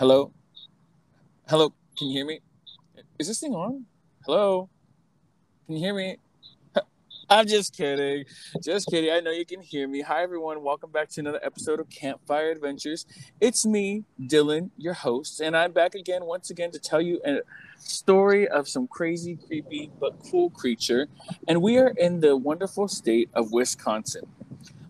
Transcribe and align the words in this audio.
Hello? 0.00 0.32
Hello? 1.46 1.74
Can 1.98 2.08
you 2.08 2.14
hear 2.14 2.24
me? 2.24 2.40
Is 3.18 3.28
this 3.28 3.38
thing 3.38 3.52
on? 3.52 3.84
Hello? 4.24 4.70
Can 5.66 5.76
you 5.76 5.84
hear 5.84 5.94
me? 5.94 6.16
I'm 7.28 7.46
just 7.46 7.76
kidding. 7.76 8.24
Just 8.64 8.88
kidding. 8.88 9.12
I 9.12 9.20
know 9.20 9.30
you 9.30 9.44
can 9.44 9.60
hear 9.60 9.86
me. 9.86 10.00
Hi, 10.00 10.22
everyone. 10.22 10.62
Welcome 10.62 10.90
back 10.90 11.10
to 11.10 11.20
another 11.20 11.40
episode 11.42 11.80
of 11.80 11.90
Campfire 11.90 12.50
Adventures. 12.50 13.04
It's 13.42 13.66
me, 13.66 14.04
Dylan, 14.18 14.70
your 14.78 14.94
host, 14.94 15.38
and 15.38 15.54
I'm 15.54 15.72
back 15.72 15.94
again, 15.94 16.24
once 16.24 16.48
again, 16.48 16.70
to 16.70 16.78
tell 16.78 17.02
you 17.02 17.20
a 17.26 17.40
story 17.76 18.48
of 18.48 18.68
some 18.68 18.88
crazy, 18.88 19.36
creepy, 19.36 19.90
but 20.00 20.14
cool 20.30 20.48
creature. 20.48 21.08
And 21.46 21.60
we 21.60 21.76
are 21.76 21.88
in 21.88 22.20
the 22.20 22.38
wonderful 22.38 22.88
state 22.88 23.28
of 23.34 23.52
Wisconsin. 23.52 24.24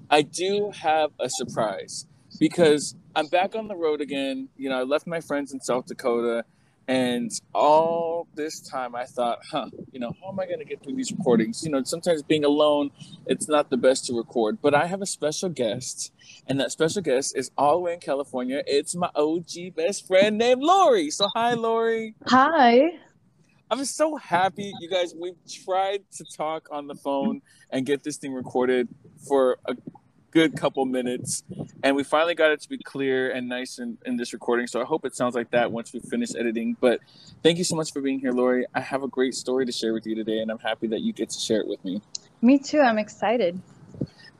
I 0.09 0.23
do 0.23 0.71
have 0.71 1.11
a 1.19 1.29
surprise 1.29 2.07
because 2.41 2.97
I'm 3.15 3.29
back 3.29 3.55
on 3.55 3.69
the 3.69 3.77
road 3.77 4.01
again. 4.01 4.49
You 4.57 4.71
know, 4.71 4.81
I 4.81 4.83
left 4.83 5.07
my 5.07 5.21
friends 5.21 5.53
in 5.53 5.61
South 5.61 5.87
Dakota 5.87 6.45
and 6.91 7.31
all 7.55 8.27
this 8.35 8.59
time 8.69 8.97
I 8.97 9.05
thought, 9.05 9.39
huh, 9.49 9.71
you 9.93 10.01
know, 10.01 10.13
how 10.21 10.31
am 10.31 10.41
I 10.41 10.47
going 10.47 10.59
to 10.59 10.65
get 10.65 10.83
through 10.83 10.97
these 10.97 11.13
recordings? 11.13 11.63
You 11.65 11.71
know, 11.71 11.85
sometimes 11.85 12.25
being 12.25 12.45
alone, 12.45 12.91
it's 13.27 13.47
not 13.47 13.71
the 13.71 13.77
best 13.77 14.07
to 14.07 14.17
record. 14.17 14.59
But 14.61 14.75
I 14.75 14.87
have 14.87 15.01
a 15.01 15.07
special 15.07 15.51
guest, 15.51 16.13
and 16.49 16.59
that 16.59 16.73
special 16.73 17.01
guest 17.01 17.37
is 17.37 17.53
all 17.57 17.75
the 17.75 17.79
way 17.79 17.93
in 17.93 18.01
California. 18.01 18.65
It's 18.67 18.97
my 18.97 19.09
OG 19.15 19.77
best 19.77 20.09
friend 20.09 20.37
named 20.37 20.63
Lori. 20.63 21.11
So, 21.11 21.29
hi, 21.33 21.55
Lori. 21.55 22.17
Hi. 22.27 22.89
I'm 23.71 23.85
so 23.85 24.17
happy, 24.17 24.73
you 24.81 24.91
guys. 24.91 25.15
We've 25.17 25.39
tried 25.65 26.01
to 26.17 26.25
talk 26.37 26.67
on 26.73 26.89
the 26.89 26.97
phone 26.97 27.41
and 27.71 27.87
get 27.87 28.03
this 28.03 28.17
thing 28.17 28.35
recorded 28.35 28.89
for 29.29 29.59
a 29.65 29.77
good 30.31 30.57
couple 30.57 30.85
minutes 30.85 31.43
and 31.83 31.97
we 31.97 32.05
finally 32.05 32.35
got 32.35 32.51
it 32.51 32.61
to 32.61 32.69
be 32.69 32.79
clear 32.79 33.31
and 33.33 33.49
nice 33.49 33.79
in, 33.79 33.99
in 34.07 34.17
this 34.17 34.33
recording 34.33 34.67
so 34.67 34.81
i 34.81 34.85
hope 34.85 35.05
it 35.05 35.15
sounds 35.15 35.35
like 35.35 35.51
that 35.51 35.71
once 35.71 35.93
we 35.93 36.01
finish 36.01 36.31
editing 36.37 36.77
but 36.81 37.01
thank 37.43 37.59
you 37.59 37.65
so 37.65 37.75
much 37.75 37.93
for 37.93 38.01
being 38.01 38.21
here 38.21 38.33
lori. 38.33 38.65
I 38.75 38.81
have 38.81 39.03
a 39.03 39.09
great 39.09 39.35
story 39.35 39.67
to 39.67 39.73
share 39.73 39.93
with 39.93 40.07
you 40.07 40.15
today 40.15 40.39
and 40.39 40.51
i'm 40.51 40.59
happy 40.59 40.87
that 40.89 41.01
you 41.01 41.13
get 41.13 41.31
to 41.31 41.41
share 41.41 41.61
it 41.61 41.67
with 41.67 41.85
me. 41.85 42.01
Me 42.43 42.59
too 42.59 42.81
i'm 42.81 42.99
excited 42.99 43.61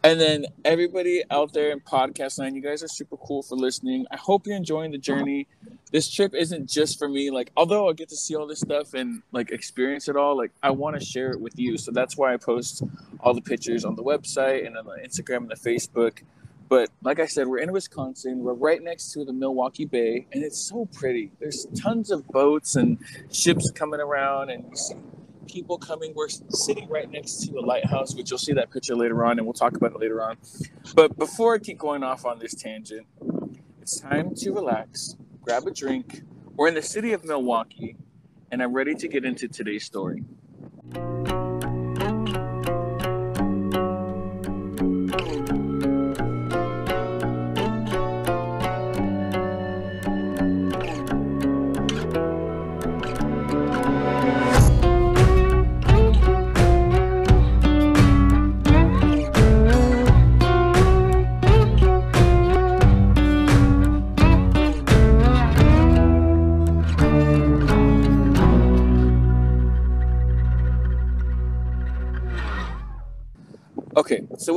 and 0.03 0.21
then 0.21 0.47
everybody 0.65 1.23
out 1.31 1.53
there 1.53 1.71
in 1.71 1.81
podcast 1.81 2.39
land, 2.39 2.57
you 2.57 2.63
guys 2.63 2.83
are 2.83 2.89
super 2.89 3.17
cool 3.19 3.43
for 3.43 3.57
listening. 3.57 4.07
I 4.11 4.17
hope 4.17 4.47
you're 4.47 4.57
enjoying 4.57 4.93
the 4.93 4.99
journey. 4.99 5.47
This 5.93 6.11
trip 6.11 6.35
isn't 6.35 6.71
just 6.71 6.99
for 6.99 7.09
me. 7.09 7.31
Like, 7.31 7.53
although 7.57 7.89
I 7.89 7.93
get 7.93 8.09
to 8.09 8.17
see 8.17 8.35
all 8.35 8.47
this 8.47 8.61
stuff 8.61 8.95
and 8.95 9.23
like 9.33 9.51
experience 9.51 10.09
it 10.09 10.17
all, 10.17 10.37
like 10.37 10.53
I 10.63 10.71
want 10.71 10.99
to 10.99 11.05
share 11.05 11.33
it 11.33 11.41
with 11.41 11.59
you. 11.59 11.77
So 11.77 11.91
that's 11.91 12.17
why 12.17 12.33
I 12.33 12.39
post 12.39 12.83
all 13.21 13.35
the 13.35 13.43
pictures 13.43 13.85
on 13.85 13.95
the 13.95 14.03
website 14.03 14.67
and 14.67 14.79
on 14.79 14.87
the 14.87 14.97
Instagram 15.07 15.39
and 15.39 15.51
the 15.51 15.57
Facebook. 15.57 16.23
But 16.71 16.89
like 17.03 17.19
I 17.19 17.27
said, 17.27 17.49
we're 17.49 17.59
in 17.59 17.73
Wisconsin. 17.73 18.45
We're 18.45 18.55
right 18.55 18.81
next 18.81 19.13
to 19.13 19.25
the 19.25 19.33
Milwaukee 19.33 19.87
Bay, 19.87 20.27
and 20.33 20.45
it's 20.45 20.57
so 20.57 20.87
pretty. 20.95 21.33
There's 21.41 21.67
tons 21.77 22.13
of 22.13 22.29
boats 22.29 22.77
and 22.77 22.99
ships 23.33 23.73
coming 23.73 24.01
around, 24.01 24.51
and 24.51 24.65
you 24.71 24.77
see 24.77 24.95
people 25.47 25.79
coming. 25.79 26.13
We're 26.15 26.29
sitting 26.29 26.89
right 26.89 27.11
next 27.11 27.47
to 27.47 27.59
a 27.59 27.61
lighthouse, 27.61 28.15
which 28.15 28.31
you'll 28.31 28.39
see 28.39 28.53
that 28.55 28.71
picture 28.71 28.95
later 28.95 29.25
on, 29.25 29.39
and 29.39 29.47
we'll 29.47 29.53
talk 29.53 29.77
about 29.77 29.93
it 29.93 30.01
later 30.01 30.23
on. 30.23 30.37
But 30.95 31.19
before 31.19 31.55
I 31.55 31.59
keep 31.59 31.79
going 31.79 32.03
off 32.03 32.25
on 32.25 32.39
this 32.39 32.55
tangent, 32.55 33.07
it's 33.81 33.99
time 34.01 34.35
to 34.37 34.53
relax, 34.53 35.17
grab 35.43 35.67
a 35.67 35.71
drink. 35.71 36.23
We're 36.57 36.69
in 36.69 36.75
the 36.75 36.83
city 36.83 37.13
of 37.13 37.25
Milwaukee, 37.25 37.97
and 38.51 38.63
I'm 38.63 38.73
ready 38.73 38.95
to 38.95 39.09
get 39.09 39.25
into 39.25 39.49
today's 39.49 39.85
story. 39.85 40.25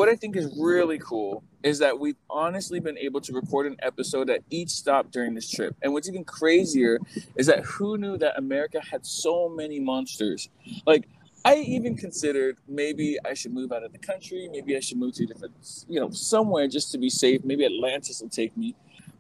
What 0.04 0.12
I 0.12 0.18
think 0.18 0.36
is 0.36 0.54
really 0.60 1.00
cool 1.00 1.46
is 1.64 1.80
that 1.80 1.98
we've 1.98 2.18
honestly 2.30 2.82
been 2.82 2.98
able 2.98 3.22
to 3.22 3.32
record 3.32 3.68
an 3.68 3.78
episode 3.82 4.30
at 4.30 4.42
each 4.50 4.68
stop 4.68 5.12
during 5.12 5.34
this 5.34 5.50
trip. 5.50 5.78
And 5.82 5.94
what's 5.94 6.10
even 6.10 6.26
crazier 6.26 7.00
is 7.38 7.48
that 7.48 7.64
who 7.64 7.98
knew 7.98 8.18
that 8.18 8.38
America 8.38 8.82
had 8.82 9.06
so 9.06 9.48
many 9.48 9.80
monsters? 9.80 10.50
Like, 10.86 11.08
I 11.46 11.56
even 11.56 11.96
considered 11.96 12.58
maybe 12.68 13.18
I 13.24 13.34
should 13.34 13.54
move 13.54 13.72
out 13.72 13.84
of 13.84 13.94
the 13.94 13.98
country, 13.98 14.50
maybe 14.52 14.76
I 14.76 14.82
should 14.82 14.98
move 14.98 15.14
to 15.14 15.24
a 15.24 15.28
different, 15.28 15.54
you 15.88 16.02
know, 16.02 16.10
somewhere 16.10 16.68
just 16.68 16.92
to 16.92 16.98
be 16.98 17.10
safe. 17.10 17.46
Maybe 17.46 17.64
Atlantis 17.64 18.20
will 18.20 18.28
take 18.28 18.58
me. 18.58 18.76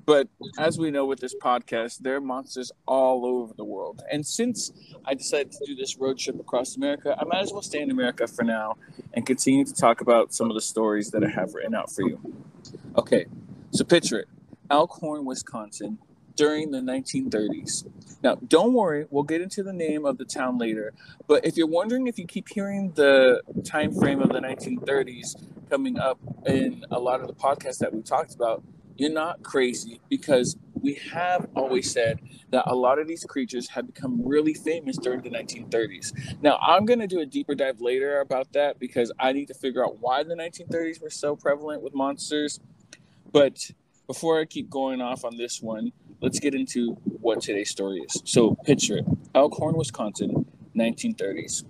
But 0.05 0.27
as 0.57 0.77
we 0.77 0.91
know 0.91 1.05
with 1.05 1.19
this 1.19 1.33
podcast, 1.35 1.99
there 1.99 2.15
are 2.15 2.21
monsters 2.21 2.71
all 2.85 3.25
over 3.25 3.53
the 3.53 3.63
world. 3.63 4.03
And 4.11 4.25
since 4.25 4.71
I 5.05 5.13
decided 5.13 5.53
to 5.53 5.65
do 5.65 5.75
this 5.75 5.97
road 5.97 6.17
trip 6.17 6.39
across 6.39 6.75
America, 6.75 7.15
I 7.17 7.23
might 7.23 7.41
as 7.41 7.53
well 7.53 7.61
stay 7.61 7.81
in 7.81 7.89
America 7.89 8.27
for 8.27 8.43
now 8.43 8.75
and 9.13 9.25
continue 9.25 9.63
to 9.63 9.73
talk 9.73 10.01
about 10.01 10.33
some 10.33 10.49
of 10.49 10.55
the 10.55 10.61
stories 10.61 11.11
that 11.11 11.23
I 11.23 11.29
have 11.29 11.53
written 11.53 11.73
out 11.73 11.91
for 11.91 12.01
you. 12.01 12.19
Okay, 12.97 13.25
so 13.71 13.83
picture 13.83 14.19
it 14.19 14.27
Elkhorn, 14.69 15.23
Wisconsin, 15.23 15.99
during 16.35 16.71
the 16.71 16.79
1930s. 16.79 17.85
Now, 18.23 18.35
don't 18.35 18.73
worry, 18.73 19.05
we'll 19.09 19.23
get 19.23 19.41
into 19.41 19.63
the 19.63 19.73
name 19.73 20.05
of 20.05 20.17
the 20.17 20.25
town 20.25 20.57
later. 20.57 20.93
But 21.27 21.45
if 21.45 21.57
you're 21.57 21.67
wondering 21.67 22.07
if 22.07 22.17
you 22.17 22.25
keep 22.25 22.49
hearing 22.49 22.91
the 22.95 23.41
time 23.63 23.93
frame 23.93 24.21
of 24.21 24.29
the 24.29 24.39
1930s 24.39 25.35
coming 25.69 25.99
up 25.99 26.19
in 26.45 26.85
a 26.91 26.99
lot 26.99 27.21
of 27.21 27.27
the 27.27 27.33
podcasts 27.33 27.79
that 27.79 27.93
we 27.93 28.01
talked 28.01 28.33
about, 28.33 28.63
you're 28.97 29.11
not 29.11 29.43
crazy 29.43 29.99
because 30.09 30.57
we 30.81 30.95
have 31.11 31.47
always 31.55 31.89
said 31.91 32.19
that 32.51 32.63
a 32.67 32.75
lot 32.75 32.99
of 32.99 33.07
these 33.07 33.23
creatures 33.23 33.69
have 33.69 33.87
become 33.87 34.21
really 34.25 34.53
famous 34.53 34.97
during 34.97 35.21
the 35.21 35.29
1930s. 35.29 36.41
Now, 36.41 36.57
I'm 36.61 36.85
going 36.85 36.99
to 36.99 37.07
do 37.07 37.21
a 37.21 37.25
deeper 37.25 37.55
dive 37.55 37.79
later 37.79 38.19
about 38.19 38.51
that 38.53 38.79
because 38.79 39.11
I 39.19 39.31
need 39.31 39.47
to 39.47 39.53
figure 39.53 39.83
out 39.83 39.99
why 39.99 40.23
the 40.23 40.35
1930s 40.35 41.01
were 41.01 41.09
so 41.09 41.35
prevalent 41.35 41.81
with 41.81 41.95
monsters. 41.95 42.59
But 43.31 43.71
before 44.07 44.39
I 44.39 44.45
keep 44.45 44.69
going 44.69 45.01
off 45.01 45.23
on 45.23 45.37
this 45.37 45.61
one, 45.61 45.93
let's 46.21 46.39
get 46.39 46.53
into 46.53 46.93
what 47.21 47.41
today's 47.41 47.69
story 47.69 47.99
is. 47.99 48.21
So, 48.25 48.55
picture 48.65 48.97
it 48.97 49.05
Elkhorn, 49.33 49.75
Wisconsin, 49.75 50.45
1930s. 50.75 51.63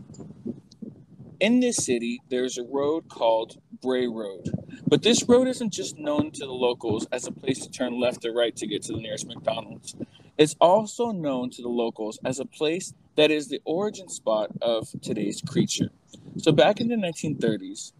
In 1.39 1.59
this 1.59 1.77
city, 1.77 2.21
there's 2.29 2.57
a 2.57 2.63
road 2.63 3.09
called 3.09 3.57
Bray 3.81 4.07
Road. 4.07 4.49
But 4.93 5.01
this 5.01 5.27
road 5.27 5.47
isn't 5.47 5.73
just 5.73 5.97
known 5.97 6.29
to 6.29 6.45
the 6.45 6.53
locals 6.53 7.07
as 7.11 7.25
a 7.25 7.31
place 7.31 7.65
to 7.65 7.71
turn 7.71 7.99
left 7.99 8.23
or 8.25 8.31
right 8.31 8.55
to 8.55 8.67
get 8.67 8.83
to 8.83 8.93
the 8.93 8.99
nearest 8.99 9.25
McDonald's. 9.25 9.95
It's 10.37 10.55
also 10.61 11.09
known 11.09 11.49
to 11.49 11.63
the 11.63 11.67
locals 11.67 12.19
as 12.23 12.37
a 12.37 12.45
place 12.45 12.93
that 13.15 13.31
is 13.31 13.47
the 13.47 13.59
origin 13.65 14.07
spot 14.07 14.51
of 14.61 14.89
today's 15.01 15.41
creature. 15.41 15.89
So 16.37 16.51
back 16.51 16.79
in 16.79 16.89
the 16.89 16.95
1930s, 16.95 17.93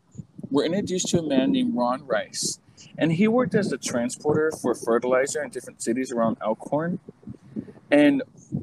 we're 0.52 0.66
introduced 0.66 1.08
to 1.08 1.18
a 1.18 1.24
man 1.24 1.54
named 1.54 1.76
Ron 1.76 2.06
Rice, 2.06 2.60
and 2.96 3.12
he 3.12 3.28
worked 3.28 3.56
as 3.56 3.72
a 3.72 3.78
transporter 3.80 4.52
for 4.52 4.76
fertilizer 4.76 5.42
in 5.42 5.50
different 5.50 5.82
cities 5.82 6.12
around 6.12 6.38
Elkhorn. 6.44 7.00
And 7.90 8.22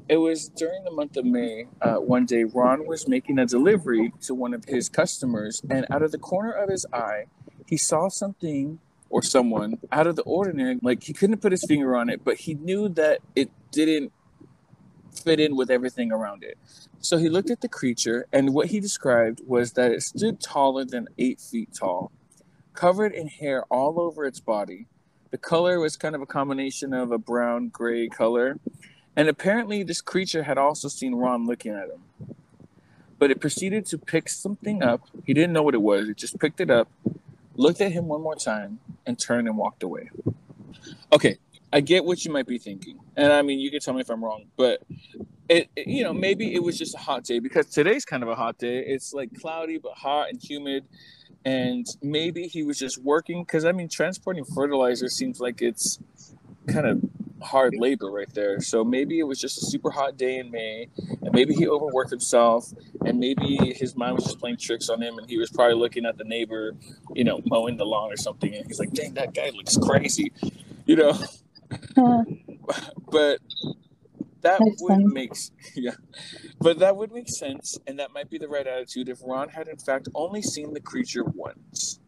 it 0.09 0.19
was 0.19 0.49
during 0.49 0.85
the 0.85 0.93
month 0.93 1.17
of 1.17 1.25
May, 1.25 1.67
uh, 1.83 1.97
one 1.97 2.27
day, 2.27 2.45
Ron 2.45 2.87
was 2.87 3.09
making 3.09 3.41
a 3.41 3.47
delivery 3.47 4.13
to 4.23 4.35
one 4.35 4.55
of 4.55 4.67
his 4.67 4.89
customers, 4.89 5.63
and 5.69 5.85
out 5.91 6.03
of 6.03 6.13
the 6.13 6.19
corner 6.19 6.53
of 6.53 6.69
his 6.69 6.87
eye, 6.93 7.27
he 7.71 7.77
saw 7.77 8.09
something 8.09 8.81
or 9.11 9.23
someone 9.23 9.79
out 9.93 10.09
of 10.09 10.17
the 10.17 10.23
ordinary. 10.23 10.77
Like 10.83 11.05
he 11.05 11.13
couldn't 11.13 11.39
put 11.39 11.53
his 11.53 11.65
finger 11.67 11.95
on 11.97 12.11
it, 12.11 12.25
but 12.25 12.37
he 12.37 12.55
knew 12.55 12.89
that 12.91 13.21
it 13.37 13.49
didn't 13.71 14.13
fit 15.25 15.39
in 15.39 15.55
with 15.55 15.71
everything 15.71 16.11
around 16.11 16.43
it. 16.43 16.59
So 16.99 17.17
he 17.17 17.29
looked 17.29 17.49
at 17.49 17.61
the 17.61 17.69
creature, 17.69 18.27
and 18.33 18.53
what 18.53 18.67
he 18.67 18.81
described 18.81 19.41
was 19.47 19.73
that 19.73 19.93
it 19.93 20.03
stood 20.03 20.41
taller 20.41 20.85
than 20.85 21.07
eight 21.17 21.41
feet 21.41 21.73
tall, 21.73 22.11
covered 22.75 23.13
in 23.13 23.29
hair 23.29 23.63
all 23.71 24.01
over 24.01 24.25
its 24.25 24.41
body. 24.41 24.87
The 25.31 25.39
color 25.39 25.79
was 25.79 25.97
kind 25.97 26.17
of 26.17 26.21
a 26.21 26.27
combination 26.27 26.93
of 26.93 27.13
a 27.13 27.19
brown 27.19 27.69
gray 27.69 28.09
color. 28.09 28.59
And 29.15 29.29
apparently, 29.29 29.85
this 29.85 30.01
creature 30.01 30.43
had 30.43 30.59
also 30.59 30.89
seen 30.89 31.15
Ron 31.15 31.47
looking 31.47 31.73
at 31.73 31.89
him. 31.89 32.35
But 33.19 33.31
it 33.31 33.41
proceeded 33.41 33.87
to 33.87 33.99
pick 33.99 34.29
something 34.29 34.83
up. 34.83 35.03
He 35.25 35.35
didn't 35.35 35.53
know 35.53 35.63
what 35.63 35.75
it 35.75 35.83
was. 35.83 36.09
It 36.09 36.17
just 36.17 36.41
picked 36.41 36.61
it 36.61 36.71
up 36.71 36.89
looked 37.61 37.81
at 37.83 37.93
him 37.93 38.09
one 38.09 38.23
more 38.23 38.37
time, 38.37 38.81
and 39.07 39.19
turned 39.19 39.47
and 39.47 39.57
walked 39.57 39.83
away. 39.83 40.11
Okay, 41.13 41.39
I 41.73 41.81
get 41.81 42.05
what 42.05 42.25
you 42.25 42.33
might 42.33 42.47
be 42.47 42.59
thinking, 42.59 42.99
and 43.17 43.33
I 43.33 43.43
mean, 43.43 43.61
you 43.61 43.71
can 43.71 43.81
tell 43.81 43.95
me 43.95 44.01
if 44.01 44.11
I'm 44.11 44.25
wrong, 44.25 44.47
but 44.57 44.83
it, 45.49 45.69
it, 45.77 45.87
you 45.87 46.03
know, 46.03 46.13
maybe 46.15 46.55
it 46.55 46.63
was 46.63 46.79
just 46.79 46.95
a 46.95 46.99
hot 46.99 47.25
day 47.25 47.39
because 47.39 47.67
today's 47.67 48.05
kind 48.05 48.23
of 48.23 48.29
a 48.29 48.35
hot 48.35 48.59
day. 48.59 48.79
It's 48.79 49.13
like 49.13 49.39
cloudy 49.41 49.79
but 49.79 49.93
hot 49.93 50.31
and 50.31 50.43
humid, 50.43 50.85
and 51.45 51.87
maybe 52.03 52.45
he 52.45 52.63
was 52.63 52.79
just 52.79 52.99
working 52.99 53.43
because 53.43 53.65
I 53.65 53.73
mean, 53.73 53.89
transporting 53.89 54.45
fertilizer 54.45 55.09
seems 55.09 55.39
like 55.39 55.61
it's 55.61 55.99
kind 56.67 56.87
of 56.87 57.03
hard 57.43 57.75
labor 57.77 58.11
right 58.11 58.33
there. 58.35 58.61
So 58.61 58.85
maybe 58.85 59.19
it 59.19 59.25
was 59.25 59.41
just 59.41 59.59
a 59.63 59.67
super 59.67 59.91
hot 59.91 60.17
day 60.17 60.39
in 60.39 60.51
May, 60.51 60.89
and 61.23 61.33
maybe 61.33 61.55
he 61.55 61.69
overworked 61.69 62.11
himself, 62.11 62.73
and 63.05 63.19
maybe 63.19 63.75
his 63.75 63.97
mind 63.97 64.17
was 64.17 64.25
just 64.25 64.39
playing 64.39 64.59
tricks 64.59 64.89
on 64.89 65.03
him, 65.03 65.19
and 65.19 65.29
he 65.29 65.39
was 65.39 65.51
probably 65.51 65.77
looking 65.77 66.07
at 66.07 66.19
the 66.19 66.25
neighbor, 66.25 66.75
you 67.15 67.25
know, 67.25 67.41
mowing 67.47 67.77
the 67.77 67.87
lawn 67.87 68.13
or 68.13 68.17
something, 68.17 68.55
and 68.55 68.67
he's 68.67 68.79
like, 68.79 68.93
"Dang, 68.93 69.15
that 69.15 69.35
guy 69.35 69.51
looks 69.51 69.77
crazy," 69.77 70.33
you 70.87 70.97
know. 70.97 71.19
But 73.11 73.41
that 74.43 74.61
would 74.61 74.79
funny. 74.89 75.05
make 75.05 75.33
yeah, 75.75 75.93
but 76.61 76.79
that 76.81 76.97
would 76.97 77.13
make 77.13 77.29
sense, 77.29 77.79
and 77.87 77.99
that 77.99 78.13
might 78.13 78.31
be 78.31 78.39
the 78.39 78.49
right 78.49 78.67
attitude 78.67 79.09
if 79.09 79.21
Ron 79.25 79.49
had 79.49 79.69
in 79.69 79.79
fact 79.79 80.09
only 80.15 80.43
seen 80.43 80.73
the 80.75 80.81
creature 80.81 81.25
once. 81.25 82.00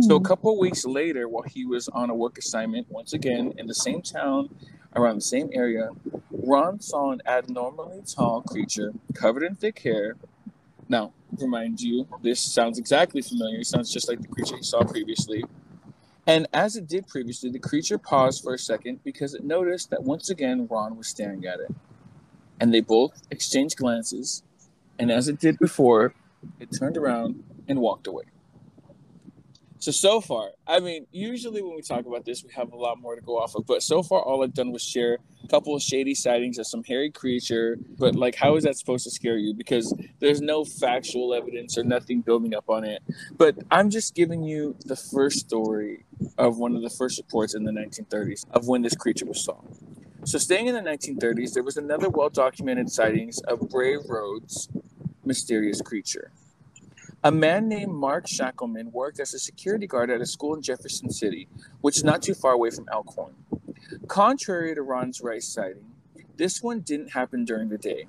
So 0.00 0.16
a 0.16 0.20
Mm. 0.20 0.24
couple 0.24 0.52
of 0.52 0.58
weeks 0.58 0.84
later, 0.84 1.28
while 1.28 1.42
he 1.44 1.64
was 1.66 1.88
on 1.88 2.10
a 2.10 2.14
work 2.14 2.38
assignment 2.38 2.90
once 2.90 3.12
again 3.12 3.54
in 3.58 3.66
the 3.66 3.74
same 3.74 4.02
town, 4.02 4.48
around 4.94 5.16
the 5.16 5.22
same 5.22 5.50
area, 5.52 5.90
Ron 6.30 6.80
saw 6.80 7.12
an 7.12 7.22
abnormally 7.26 8.02
tall 8.06 8.42
creature 8.42 8.92
covered 9.14 9.42
in 9.42 9.54
thick 9.54 9.78
hair. 9.80 10.16
Now, 10.88 11.12
remind 11.38 11.80
you, 11.80 12.08
this 12.22 12.40
sounds 12.40 12.78
exactly 12.78 13.22
familiar. 13.22 13.60
It 13.60 13.66
sounds 13.66 13.92
just 13.92 14.08
like 14.08 14.20
the 14.22 14.28
creature 14.28 14.56
he 14.56 14.62
saw 14.62 14.84
previously. 14.84 15.44
And 16.26 16.46
as 16.52 16.76
it 16.76 16.88
did 16.88 17.06
previously, 17.08 17.50
the 17.50 17.58
creature 17.58 17.98
paused 17.98 18.42
for 18.42 18.54
a 18.54 18.58
second 18.58 19.00
because 19.04 19.34
it 19.34 19.44
noticed 19.44 19.90
that 19.90 20.02
once 20.02 20.30
again 20.30 20.66
Ron 20.70 20.96
was 20.96 21.08
staring 21.08 21.46
at 21.46 21.60
it. 21.60 21.74
And 22.60 22.72
they 22.72 22.80
both 22.80 23.22
exchanged 23.30 23.76
glances, 23.76 24.42
and 24.98 25.10
as 25.10 25.28
it 25.28 25.38
did 25.38 25.58
before, 25.58 26.14
it 26.60 26.70
turned 26.78 26.96
around 26.96 27.44
and 27.68 27.80
walked 27.80 28.06
away. 28.06 28.24
So 29.86 29.92
so 29.92 30.20
far, 30.20 30.50
I 30.66 30.80
mean, 30.80 31.06
usually 31.12 31.62
when 31.62 31.76
we 31.76 31.80
talk 31.80 32.06
about 32.06 32.24
this, 32.24 32.42
we 32.42 32.52
have 32.54 32.72
a 32.72 32.76
lot 32.76 33.00
more 33.00 33.14
to 33.14 33.20
go 33.20 33.38
off 33.38 33.54
of. 33.54 33.68
But 33.68 33.84
so 33.84 34.02
far, 34.02 34.20
all 34.20 34.42
I've 34.42 34.52
done 34.52 34.72
was 34.72 34.82
share 34.82 35.18
a 35.44 35.46
couple 35.46 35.76
of 35.76 35.80
shady 35.80 36.12
sightings 36.12 36.58
of 36.58 36.66
some 36.66 36.82
hairy 36.82 37.08
creature. 37.08 37.78
But 37.96 38.16
like, 38.16 38.34
how 38.34 38.56
is 38.56 38.64
that 38.64 38.76
supposed 38.76 39.04
to 39.04 39.12
scare 39.12 39.36
you? 39.36 39.54
Because 39.54 39.94
there's 40.18 40.40
no 40.40 40.64
factual 40.64 41.32
evidence 41.32 41.78
or 41.78 41.84
nothing 41.84 42.20
building 42.20 42.52
up 42.52 42.68
on 42.68 42.82
it. 42.82 43.00
But 43.36 43.58
I'm 43.70 43.88
just 43.88 44.16
giving 44.16 44.42
you 44.42 44.74
the 44.84 44.96
first 44.96 45.38
story 45.38 46.04
of 46.36 46.58
one 46.58 46.74
of 46.74 46.82
the 46.82 46.90
first 46.90 47.18
reports 47.18 47.54
in 47.54 47.62
the 47.62 47.70
1930s 47.70 48.44
of 48.50 48.66
when 48.66 48.82
this 48.82 48.96
creature 48.96 49.26
was 49.26 49.44
saw. 49.44 49.60
So 50.24 50.38
staying 50.38 50.66
in 50.66 50.74
the 50.74 50.80
1930s, 50.80 51.52
there 51.52 51.62
was 51.62 51.76
another 51.76 52.08
well-documented 52.08 52.90
sightings 52.90 53.38
of 53.42 53.60
Bray 53.70 53.96
Road's 54.04 54.68
mysterious 55.24 55.80
creature. 55.80 56.32
A 57.24 57.32
man 57.32 57.68
named 57.68 57.92
Mark 57.92 58.28
Shackleman 58.28 58.92
worked 58.92 59.18
as 59.18 59.34
a 59.34 59.38
security 59.38 59.86
guard 59.86 60.10
at 60.10 60.20
a 60.20 60.26
school 60.26 60.54
in 60.54 60.62
Jefferson 60.62 61.10
City, 61.10 61.48
which 61.80 61.96
is 61.96 62.04
not 62.04 62.22
too 62.22 62.34
far 62.34 62.52
away 62.52 62.70
from 62.70 62.88
Elkhorn. 62.92 63.34
Contrary 64.06 64.74
to 64.74 64.82
Ron's 64.82 65.20
Rice 65.20 65.48
sighting, 65.48 65.92
this 66.36 66.62
one 66.62 66.80
didn't 66.80 67.12
happen 67.12 67.44
during 67.44 67.68
the 67.68 67.78
day. 67.78 68.06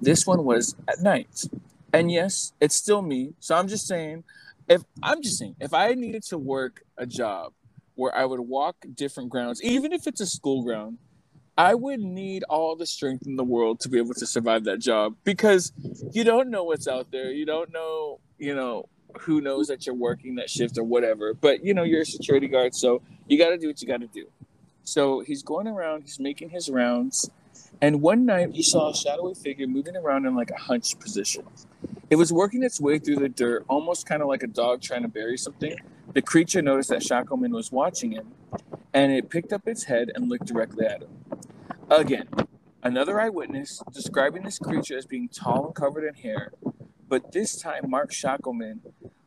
This 0.00 0.26
one 0.26 0.44
was 0.44 0.76
at 0.88 1.00
night. 1.00 1.44
And 1.92 2.10
yes, 2.10 2.52
it's 2.60 2.76
still 2.76 3.02
me. 3.02 3.34
So 3.40 3.56
I'm 3.56 3.68
just 3.68 3.86
saying, 3.86 4.24
if 4.68 4.82
I'm 5.02 5.22
just 5.22 5.38
saying, 5.38 5.56
if 5.60 5.74
I 5.74 5.94
needed 5.94 6.22
to 6.24 6.38
work 6.38 6.84
a 6.96 7.06
job 7.06 7.52
where 7.94 8.14
I 8.14 8.24
would 8.24 8.40
walk 8.40 8.76
different 8.94 9.30
grounds, 9.30 9.62
even 9.62 9.92
if 9.92 10.06
it's 10.06 10.20
a 10.20 10.26
school 10.26 10.62
ground, 10.62 10.98
I 11.56 11.74
would 11.74 12.00
need 12.00 12.44
all 12.44 12.76
the 12.76 12.86
strength 12.86 13.26
in 13.26 13.36
the 13.36 13.44
world 13.44 13.80
to 13.80 13.90
be 13.90 13.98
able 13.98 14.14
to 14.14 14.26
survive 14.26 14.64
that 14.64 14.78
job 14.78 15.16
because 15.22 15.72
you 16.12 16.24
don't 16.24 16.48
know 16.48 16.64
what's 16.64 16.88
out 16.88 17.10
there. 17.12 17.30
You 17.30 17.44
don't 17.44 17.70
know, 17.72 18.20
you 18.42 18.56
know, 18.56 18.88
who 19.20 19.40
knows 19.40 19.68
that 19.68 19.86
you're 19.86 19.94
working 19.94 20.34
that 20.34 20.50
shift 20.50 20.76
or 20.76 20.82
whatever. 20.82 21.32
But 21.32 21.64
you 21.64 21.74
know, 21.74 21.84
you're 21.84 22.02
a 22.02 22.06
security 22.06 22.48
guard, 22.48 22.74
so 22.74 23.00
you 23.28 23.38
got 23.38 23.50
to 23.50 23.58
do 23.58 23.68
what 23.68 23.80
you 23.80 23.86
got 23.86 24.00
to 24.00 24.08
do. 24.08 24.26
So 24.82 25.20
he's 25.20 25.44
going 25.44 25.68
around, 25.68 26.02
he's 26.02 26.18
making 26.18 26.50
his 26.50 26.68
rounds, 26.68 27.30
and 27.80 28.02
one 28.02 28.26
night 28.26 28.50
he 28.52 28.62
saw 28.62 28.90
a 28.90 28.94
shadowy 28.94 29.34
figure 29.34 29.68
moving 29.68 29.96
around 29.96 30.26
in 30.26 30.34
like 30.34 30.50
a 30.50 30.58
hunched 30.58 30.98
position. 30.98 31.46
It 32.10 32.16
was 32.16 32.32
working 32.32 32.64
its 32.64 32.80
way 32.80 32.98
through 32.98 33.16
the 33.16 33.28
dirt, 33.28 33.64
almost 33.68 34.06
kind 34.06 34.22
of 34.22 34.28
like 34.28 34.42
a 34.42 34.48
dog 34.48 34.82
trying 34.82 35.02
to 35.02 35.08
bury 35.08 35.38
something. 35.38 35.76
The 36.12 36.20
creature 36.20 36.60
noticed 36.60 36.90
that 36.90 37.02
Shackleman 37.02 37.52
was 37.52 37.70
watching 37.70 38.10
him, 38.10 38.32
and 38.92 39.12
it 39.12 39.30
picked 39.30 39.52
up 39.52 39.68
its 39.68 39.84
head 39.84 40.10
and 40.14 40.28
looked 40.28 40.46
directly 40.46 40.84
at 40.84 41.02
him. 41.02 41.10
Again, 41.88 42.28
another 42.82 43.20
eyewitness 43.20 43.82
describing 43.92 44.42
this 44.42 44.58
creature 44.58 44.98
as 44.98 45.06
being 45.06 45.28
tall 45.28 45.66
and 45.66 45.74
covered 45.74 46.04
in 46.04 46.14
hair, 46.14 46.52
but 47.12 47.30
this 47.32 47.60
time 47.60 47.90
Mark 47.90 48.10
Shackleman 48.10 48.80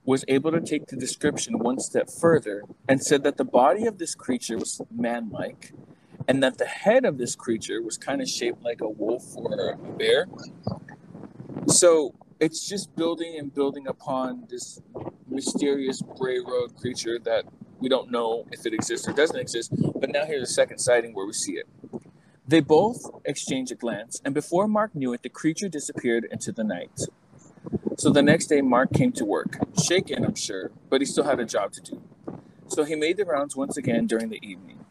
was 0.06 0.26
able 0.28 0.52
to 0.52 0.60
take 0.60 0.88
the 0.88 0.96
description 0.96 1.60
one 1.60 1.80
step 1.80 2.10
further 2.10 2.64
and 2.90 3.00
said 3.00 3.24
that 3.26 3.38
the 3.38 3.44
body 3.44 3.86
of 3.86 4.00
this 4.00 4.16
creature 4.16 4.58
was 4.58 4.82
man-like 4.90 5.72
and 6.28 6.42
that 6.42 6.58
the 6.58 6.66
head 6.66 7.06
of 7.06 7.20
this 7.20 7.36
creature 7.36 7.84
was 7.84 7.96
kind 7.96 8.24
of 8.24 8.28
shaped 8.28 8.64
like 8.64 8.82
a 8.82 8.90
wolf 8.90 9.38
or 9.38 9.70
a 9.70 9.78
bear. 10.00 10.26
So 11.68 12.16
it's 12.40 12.68
just 12.68 12.96
building 12.96 13.38
and 13.38 13.54
building 13.54 13.86
upon 13.86 14.48
this 14.50 14.82
mysterious 15.30 16.02
Bray 16.02 16.40
Road 16.40 16.76
creature 16.78 17.20
that 17.20 17.46
we 17.80 17.88
don't 17.88 18.10
know 18.10 18.48
if 18.52 18.66
it 18.66 18.74
exists 18.74 19.08
or 19.08 19.14
doesn't 19.14 19.38
exist. 19.38 19.72
But 20.02 20.10
now 20.10 20.26
here's 20.26 20.50
a 20.50 20.52
second 20.52 20.80
sighting 20.80 21.14
where 21.14 21.28
we 21.28 21.34
see 21.34 21.58
it. 21.62 21.68
They 22.48 22.62
both 22.62 23.12
exchanged 23.26 23.72
a 23.72 23.76
glance, 23.76 24.22
and 24.24 24.34
before 24.34 24.68
Mark 24.68 24.96
knew 24.96 25.14
it, 25.14 25.24
the 25.24 25.30
creature 25.30 25.68
disappeared 25.68 26.28
into 26.32 26.52
the 26.52 26.64
night. 26.64 27.08
So 27.98 28.10
the 28.10 28.22
next 28.22 28.48
day, 28.48 28.62
Mark 28.62 28.92
came 28.92 29.14
to 29.14 29.24
work, 29.24 29.58
shaken, 29.82 30.26
I'm 30.26 30.36
sure, 30.36 30.72
but 30.90 31.00
he 31.00 31.06
still 31.06 31.24
had 31.24 31.40
a 31.40 31.46
job 31.46 31.72
to 31.74 31.82
do. 31.82 32.02
So 32.68 32.84
he 32.84 32.96
made 32.96 33.16
the 33.16 33.24
rounds 33.24 33.56
once 33.56 33.78
again 33.78 34.06
during 34.06 34.30
the 34.30 34.46
evening. 34.46 34.84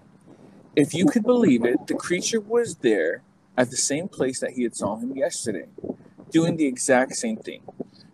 If 0.74 0.94
you 0.94 1.04
could 1.06 1.22
believe 1.22 1.66
it, 1.66 1.86
the 1.86 1.94
creature 1.94 2.40
was 2.40 2.76
there 2.76 3.22
at 3.58 3.70
the 3.70 3.76
same 3.76 4.08
place 4.08 4.40
that 4.40 4.52
he 4.52 4.62
had 4.62 4.74
saw 4.74 4.96
him 4.96 5.14
yesterday, 5.14 5.68
doing 6.30 6.56
the 6.56 6.66
exact 6.66 7.16
same 7.16 7.36
thing. 7.36 7.62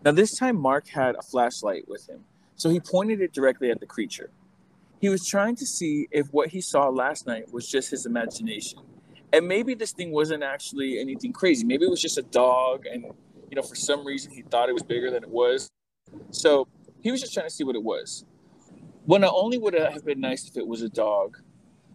Now 0.04 0.10
this 0.10 0.37
time 0.37 0.56
Mark 0.56 0.88
had 0.88 1.14
a 1.14 1.22
flashlight 1.22 1.88
with 1.88 2.08
him, 2.08 2.25
so 2.56 2.69
he 2.69 2.81
pointed 2.81 3.20
it 3.20 3.32
directly 3.32 3.70
at 3.70 3.78
the 3.78 3.87
creature. 3.87 4.31
He 5.00 5.08
was 5.08 5.25
trying 5.25 5.54
to 5.56 5.66
see 5.66 6.08
if 6.10 6.26
what 6.32 6.48
he 6.48 6.60
saw 6.60 6.88
last 6.88 7.28
night 7.28 7.52
was 7.52 7.69
just 7.69 7.90
his 7.90 8.06
imagination. 8.06 8.81
And 9.32 9.46
maybe 9.46 9.75
this 9.75 9.92
thing 9.92 10.10
wasn't 10.10 10.42
actually 10.42 10.98
anything 10.98 11.32
crazy. 11.32 11.64
Maybe 11.64 11.84
it 11.84 11.90
was 11.90 12.02
just 12.02 12.19
a 12.19 12.22
dog 12.22 12.87
and 12.87 13.12
you 13.50 13.56
know, 13.56 13.62
for 13.62 13.75
some 13.75 14.06
reason 14.06 14.31
he 14.31 14.43
thought 14.43 14.69
it 14.69 14.73
was 14.73 14.82
bigger 14.82 15.11
than 15.11 15.23
it 15.23 15.29
was. 15.29 15.69
So 16.31 16.69
he 17.02 17.11
was 17.11 17.20
just 17.20 17.35
trying 17.35 17.47
to 17.47 17.55
see 17.55 17.64
what 17.64 17.76
it 17.76 17.82
was. 17.82 18.25
Well, 19.06 19.20
not 19.20 19.32
only 19.35 19.58
would 19.58 19.75
it 19.75 19.93
have 19.93 20.05
been 20.05 20.20
nice 20.20 20.49
if 20.49 20.56
it 20.56 20.67
was 20.67 20.82
a 20.82 20.88
dog, 20.88 21.38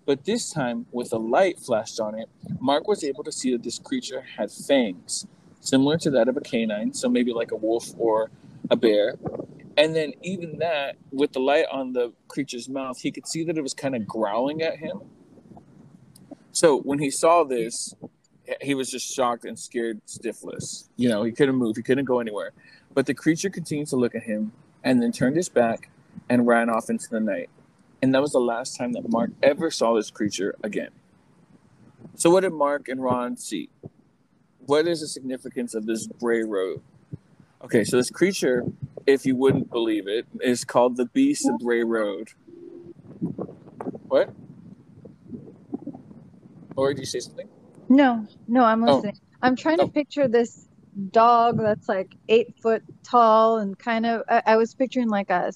but 0.06 0.25
this 0.25 0.52
time, 0.52 0.86
with 0.92 1.12
a 1.13 1.18
light 1.18 1.60
flashed 1.60 2.00
on 2.00 2.13
it, 2.13 2.30
Mark 2.60 2.88
was 2.88 3.04
able 3.04 3.24
to 3.24 3.31
see 3.31 3.52
that 3.54 3.63
this 3.63 3.80
creature 3.80 4.21
had 4.38 4.52
fangs, 4.52 5.26
similar 5.62 5.97
to 5.97 6.12
that 6.12 6.28
of 6.28 6.38
a 6.38 6.42
canine, 6.42 6.94
so 6.94 7.09
maybe 7.09 7.33
like 7.33 7.52
a 7.52 7.56
wolf 7.56 7.90
or 7.97 8.30
a 8.69 8.76
bear. 8.76 9.16
And 9.78 9.95
then, 9.95 10.14
even 10.21 10.59
that, 10.59 10.97
with 11.12 11.33
the 11.33 11.40
light 11.40 11.66
on 11.71 11.94
the 11.94 12.14
creature's 12.28 12.69
mouth, 12.69 13.00
he 13.00 13.12
could 13.12 13.28
see 13.28 13.44
that 13.45 13.57
it 13.57 13.62
was 13.62 13.74
kind 13.74 13.95
of 13.95 14.06
growling 14.06 14.62
at 14.62 14.78
him. 14.78 15.02
So 16.52 16.80
when 16.80 17.00
he 17.00 17.09
saw 17.09 17.44
this, 17.44 17.94
he 18.61 18.75
was 18.75 18.90
just 18.90 19.14
shocked 19.14 19.45
and 19.45 19.57
scared 19.57 20.02
stiffless. 20.06 20.90
You 20.95 21.09
know, 21.09 21.23
he 21.23 21.31
couldn't 21.31 21.56
move, 21.56 21.75
he 21.75 21.83
couldn't 21.83 22.06
go 22.06 22.19
anywhere. 22.19 22.52
But 22.94 23.06
the 23.06 23.14
creature 23.14 23.49
continued 23.49 23.87
to 23.90 23.95
look 23.95 24.16
at 24.16 24.23
him 24.23 24.52
and 24.83 25.02
then 25.02 25.11
turned 25.11 25.35
his 25.35 25.49
back 25.49 25.90
and 26.30 26.47
ran 26.47 26.69
off 26.69 26.90
into 26.90 27.09
the 27.09 27.19
night. 27.19 27.49
And 28.02 28.14
that 28.14 28.21
was 28.21 28.31
the 28.31 28.40
last 28.40 28.78
time 28.78 28.94
that 28.94 29.09
Mark 29.09 29.31
ever 29.42 29.71
saw 29.71 29.95
this 29.95 30.11
creature 30.11 30.56
again. 30.64 30.92
So, 32.16 32.30
what 32.30 32.42
did 32.42 32.54
Mark 32.54 32.87
and 32.87 33.02
Ron 33.02 33.35
see? 33.35 33.69
What 34.66 34.87
is 34.87 35.02
the 35.02 35.07
significance 35.07 35.73
of 35.73 35.85
this 35.85 36.07
Bray 36.07 36.44
Road? 36.44 36.81
Okay, 37.64 37.83
so 37.83 37.97
this 37.97 38.11
creature, 38.11 38.64
if 39.07 39.25
you 39.25 39.35
wouldn't 39.35 39.71
believe 39.71 40.07
it, 40.07 40.28
is 40.42 40.64
called 40.64 40.97
the 40.97 41.06
Beast 41.06 41.49
of 41.49 41.59
Bray 41.59 41.83
Road. 41.83 42.30
What? 44.07 44.30
Or 46.75 46.94
did 46.94 46.99
you 46.99 47.06
say 47.06 47.19
something? 47.19 47.47
No, 47.89 48.25
no, 48.47 48.63
I'm 48.63 48.83
Oh. 48.83 48.95
listening. 48.95 49.19
I'm 49.42 49.56
trying 49.56 49.80
Oh. 49.80 49.85
to 49.85 49.92
picture 49.92 50.27
this 50.27 50.68
dog 51.11 51.57
that's 51.57 51.89
like 51.89 52.15
eight 52.30 52.56
foot 52.61 52.83
tall 53.04 53.57
and 53.57 53.77
kind 53.77 54.06
of. 54.06 54.23
I, 54.30 54.42
I 54.45 54.57
was 54.57 54.73
picturing 54.73 55.09
like 55.09 55.30
a 55.30 55.51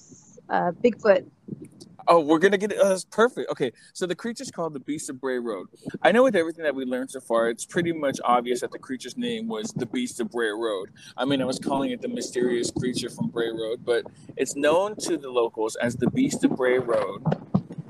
Bigfoot. 0.50 1.26
Oh, 2.08 2.20
we're 2.20 2.38
gonna 2.40 2.58
get 2.58 2.72
uh, 2.72 2.74
it. 2.76 2.78
Oh, 2.82 2.88
that's 2.88 3.04
perfect. 3.04 3.50
Okay, 3.50 3.72
so 3.92 4.04
the 4.06 4.14
creature's 4.16 4.50
called 4.50 4.74
the 4.74 4.80
Beast 4.80 5.08
of 5.10 5.20
Bray 5.20 5.38
Road. 5.38 5.68
I 6.02 6.12
know 6.12 6.24
with 6.24 6.34
everything 6.34 6.64
that 6.64 6.74
we 6.74 6.84
learned 6.84 7.10
so 7.10 7.20
far, 7.20 7.48
it's 7.50 7.64
pretty 7.64 7.92
much 7.92 8.18
obvious 8.24 8.60
that 8.62 8.72
the 8.72 8.78
creature's 8.78 9.16
name 9.16 9.46
was 9.46 9.70
the 9.70 9.86
Beast 9.86 10.20
of 10.20 10.30
Bray 10.30 10.50
Road. 10.50 10.90
I 11.16 11.24
mean, 11.24 11.40
I 11.40 11.44
was 11.44 11.58
calling 11.58 11.90
it 11.92 12.00
the 12.02 12.08
mysterious 12.08 12.70
creature 12.70 13.10
from 13.10 13.28
Bray 13.28 13.50
Road, 13.50 13.84
but 13.84 14.06
it's 14.36 14.56
known 14.56 14.96
to 14.96 15.16
the 15.16 15.30
locals 15.30 15.76
as 15.76 15.96
the 15.96 16.10
Beast 16.10 16.42
of 16.44 16.56
Bray 16.56 16.78
Road. 16.78 17.22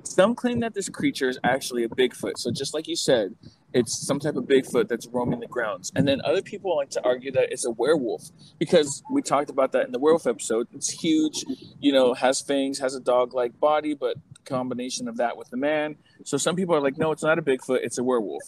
Some 0.02 0.34
claim 0.34 0.60
that 0.60 0.74
this 0.74 0.88
creature 0.88 1.28
is 1.28 1.38
actually 1.44 1.84
a 1.84 1.88
Bigfoot. 1.88 2.36
So 2.36 2.50
just 2.50 2.74
like 2.74 2.88
you 2.88 2.96
said, 2.96 3.34
it's 3.72 4.06
some 4.06 4.18
type 4.18 4.36
of 4.36 4.44
Bigfoot 4.44 4.88
that's 4.88 5.06
roaming 5.08 5.40
the 5.40 5.46
grounds. 5.46 5.92
And 5.94 6.06
then 6.06 6.20
other 6.24 6.42
people 6.42 6.76
like 6.76 6.90
to 6.90 7.04
argue 7.04 7.30
that 7.32 7.52
it's 7.52 7.64
a 7.64 7.70
werewolf 7.70 8.22
because 8.58 9.02
we 9.12 9.22
talked 9.22 9.50
about 9.50 9.72
that 9.72 9.86
in 9.86 9.92
the 9.92 9.98
werewolf 9.98 10.26
episode. 10.26 10.66
It's 10.72 10.90
huge, 11.00 11.44
you 11.78 11.92
know, 11.92 12.14
has 12.14 12.42
fangs, 12.42 12.80
has 12.80 12.94
a 12.94 13.00
dog-like 13.00 13.60
body, 13.60 13.94
but 13.94 14.16
combination 14.44 15.06
of 15.08 15.16
that 15.18 15.36
with 15.36 15.50
the 15.50 15.56
man. 15.56 15.96
So 16.24 16.36
some 16.36 16.56
people 16.56 16.74
are 16.74 16.80
like, 16.80 16.98
no, 16.98 17.12
it's 17.12 17.22
not 17.22 17.38
a 17.38 17.42
Bigfoot, 17.42 17.80
it's 17.82 17.98
a 17.98 18.04
werewolf. 18.04 18.42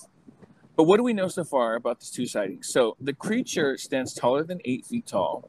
But 0.76 0.84
what 0.84 0.96
do 0.96 1.02
we 1.02 1.12
know 1.12 1.28
so 1.28 1.44
far 1.44 1.74
about 1.74 2.00
these 2.00 2.10
two 2.10 2.26
sightings? 2.26 2.68
So 2.70 2.96
the 3.00 3.12
creature 3.12 3.76
stands 3.76 4.14
taller 4.14 4.42
than 4.42 4.60
eight 4.64 4.86
feet 4.86 5.06
tall, 5.06 5.48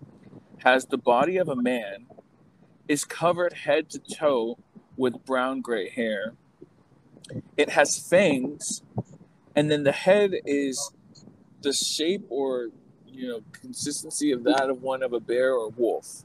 has 0.59 0.85
the 0.85 0.97
body 0.97 1.37
of 1.37 1.47
a 1.47 1.55
man, 1.55 2.07
is 2.87 3.05
covered 3.05 3.53
head 3.53 3.89
to 3.91 3.99
toe 3.99 4.59
with 4.97 5.25
brown 5.25 5.61
gray 5.61 5.89
hair. 5.89 6.33
It 7.55 7.69
has 7.69 8.05
fangs, 8.09 8.81
and 9.55 9.69
then 9.69 9.83
the 9.83 9.91
head 9.91 10.33
is 10.45 10.91
the 11.61 11.73
shape 11.73 12.25
or 12.29 12.69
you 13.07 13.27
know 13.27 13.41
consistency 13.51 14.31
of 14.31 14.43
that 14.43 14.69
of 14.69 14.81
one 14.81 15.03
of 15.03 15.13
a 15.13 15.19
bear 15.19 15.53
or 15.53 15.69
wolf. 15.69 16.23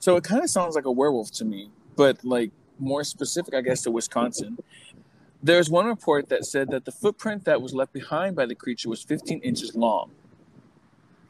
So 0.00 0.16
it 0.16 0.24
kind 0.24 0.42
of 0.42 0.50
sounds 0.50 0.74
like 0.74 0.84
a 0.84 0.92
werewolf 0.92 1.30
to 1.32 1.44
me, 1.44 1.70
but 1.96 2.24
like 2.24 2.50
more 2.78 3.04
specific, 3.04 3.54
I 3.54 3.60
guess, 3.60 3.82
to 3.82 3.90
Wisconsin. 3.90 4.58
There's 5.42 5.70
one 5.70 5.86
report 5.86 6.28
that 6.30 6.44
said 6.46 6.70
that 6.70 6.84
the 6.84 6.92
footprint 6.92 7.44
that 7.44 7.60
was 7.60 7.74
left 7.74 7.92
behind 7.92 8.34
by 8.36 8.46
the 8.46 8.54
creature 8.54 8.88
was 8.88 9.02
15 9.02 9.40
inches 9.40 9.74
long. 9.74 10.10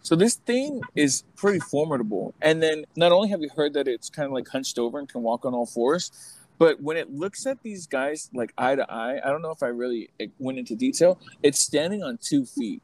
So 0.02 0.14
this 0.14 0.34
thing 0.34 0.82
is 0.94 1.24
pretty 1.34 1.60
formidable. 1.60 2.34
And 2.42 2.62
then 2.62 2.84
not 2.94 3.10
only 3.10 3.28
have 3.30 3.40
you 3.40 3.48
heard 3.56 3.72
that 3.72 3.88
it's 3.88 4.10
kind 4.10 4.26
of 4.26 4.32
like 4.32 4.46
hunched 4.46 4.78
over 4.78 4.98
and 4.98 5.08
can 5.08 5.22
walk 5.22 5.44
on 5.44 5.54
all 5.54 5.66
fours, 5.66 6.12
but 6.58 6.80
when 6.80 6.96
it 6.96 7.12
looks 7.12 7.46
at 7.46 7.62
these 7.62 7.86
guys 7.86 8.30
like 8.32 8.52
eye 8.56 8.76
to 8.76 8.90
eye, 8.90 9.20
I 9.24 9.30
don't 9.30 9.42
know 9.42 9.50
if 9.50 9.62
I 9.62 9.68
really 9.68 10.10
eh, 10.20 10.26
went 10.38 10.58
into 10.58 10.74
detail. 10.74 11.18
It's 11.42 11.58
standing 11.58 12.02
on 12.02 12.18
two 12.18 12.44
feet. 12.44 12.82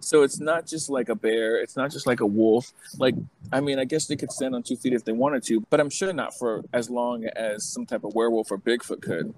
So 0.00 0.22
it's 0.22 0.38
not 0.38 0.66
just 0.66 0.90
like 0.90 1.08
a 1.08 1.14
bear. 1.14 1.56
It's 1.56 1.76
not 1.76 1.90
just 1.90 2.06
like 2.06 2.20
a 2.20 2.26
wolf. 2.26 2.72
Like, 2.98 3.14
I 3.50 3.60
mean, 3.60 3.78
I 3.78 3.84
guess 3.84 4.06
they 4.06 4.16
could 4.16 4.30
stand 4.30 4.54
on 4.54 4.62
two 4.62 4.76
feet 4.76 4.92
if 4.92 5.04
they 5.04 5.12
wanted 5.12 5.42
to, 5.44 5.60
but 5.70 5.80
I'm 5.80 5.88
sure 5.88 6.12
not 6.12 6.36
for 6.36 6.62
as 6.74 6.90
long 6.90 7.24
as 7.24 7.64
some 7.64 7.86
type 7.86 8.04
of 8.04 8.14
werewolf 8.14 8.50
or 8.50 8.58
Bigfoot 8.58 9.00
could. 9.00 9.34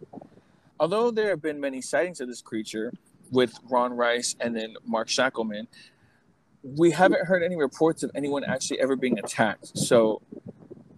Although 0.81 1.13
there 1.13 1.31
have 1.31 1.41
been 1.41 1.61
many 1.61 1.81
sightings 1.81 2.21
of 2.21 2.27
this 2.27 2.43
creature 2.43 2.93
with 3.31 3.55
Ron 3.71 3.93
Rice 3.93 4.35
and 4.41 4.57
then 4.57 4.75
Mark 4.85 5.07
Shackelman, 5.07 5.69
we 6.63 6.91
haven't 6.91 7.27
heard 7.27 7.45
any 7.45 7.57
reports 7.57 8.03
of 8.03 8.11
anyone 8.17 8.43
actually 8.43 8.81
ever 8.81 8.97
being 8.97 9.19
attacked. 9.21 9.79
So, 9.79 10.21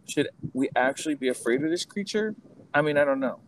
should 0.08 0.28
we 0.52 0.68
actually 0.74 1.14
be 1.14 1.28
afraid 1.28 1.62
of 1.62 1.70
this 1.70 1.84
creature? 1.84 2.34
I 2.74 2.82
mean, 2.82 2.96
I 2.96 3.04
don't 3.04 3.20
know. 3.20 3.40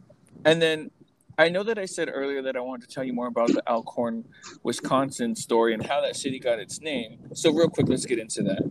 And 0.45 0.61
then 0.61 0.91
I 1.39 1.49
know 1.49 1.63
that 1.63 1.79
I 1.79 1.87
said 1.87 2.11
earlier 2.13 2.43
that 2.43 2.57
I 2.57 2.61
wanted 2.61 2.89
to 2.89 2.95
tell 2.95 3.05
you 3.05 3.13
more 3.13 3.29
about 3.29 3.49
the 3.49 3.63
Elkhorn, 3.67 4.27
Wisconsin 4.63 5.35
story 5.35 5.73
and 5.73 5.85
how 5.85 6.01
that 6.03 6.17
city 6.17 6.39
got 6.39 6.59
its 6.59 6.81
name. 6.81 7.19
So, 7.35 7.53
real 7.53 7.69
quick, 7.69 7.89
let's 7.89 8.05
get 8.05 8.19
into 8.19 8.43
that. 8.43 8.71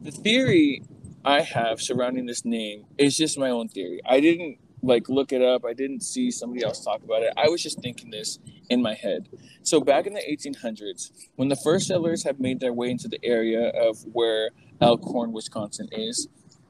The 0.00 0.10
theory 0.10 0.82
I 1.24 1.42
have 1.42 1.80
surrounding 1.80 2.26
this 2.26 2.44
name 2.44 2.86
is 2.98 3.16
just 3.16 3.38
my 3.38 3.50
own 3.50 3.68
theory. 3.68 4.00
I 4.04 4.20
didn't 4.20 4.58
like 4.82 5.08
look 5.08 5.32
it 5.32 5.42
up. 5.42 5.64
I 5.64 5.72
didn't 5.72 6.02
see 6.02 6.30
somebody 6.30 6.64
else 6.64 6.84
talk 6.84 7.04
about 7.04 7.22
it. 7.22 7.32
I 7.36 7.48
was 7.48 7.62
just 7.62 7.80
thinking 7.80 8.10
this 8.10 8.40
in 8.68 8.82
my 8.82 8.94
head. 8.94 9.28
So 9.62 9.80
back 9.80 10.06
in 10.06 10.14
the 10.14 10.20
1800s, 10.20 11.12
when 11.36 11.48
the 11.48 11.56
first 11.56 11.86
settlers 11.86 12.24
had 12.24 12.40
made 12.40 12.58
their 12.58 12.72
way 12.72 12.90
into 12.90 13.06
the 13.06 13.20
area 13.22 13.68
of 13.68 13.98
where 14.12 14.50
Elkhorn, 14.80 15.32
Wisconsin 15.32 15.88
is, 15.92 16.26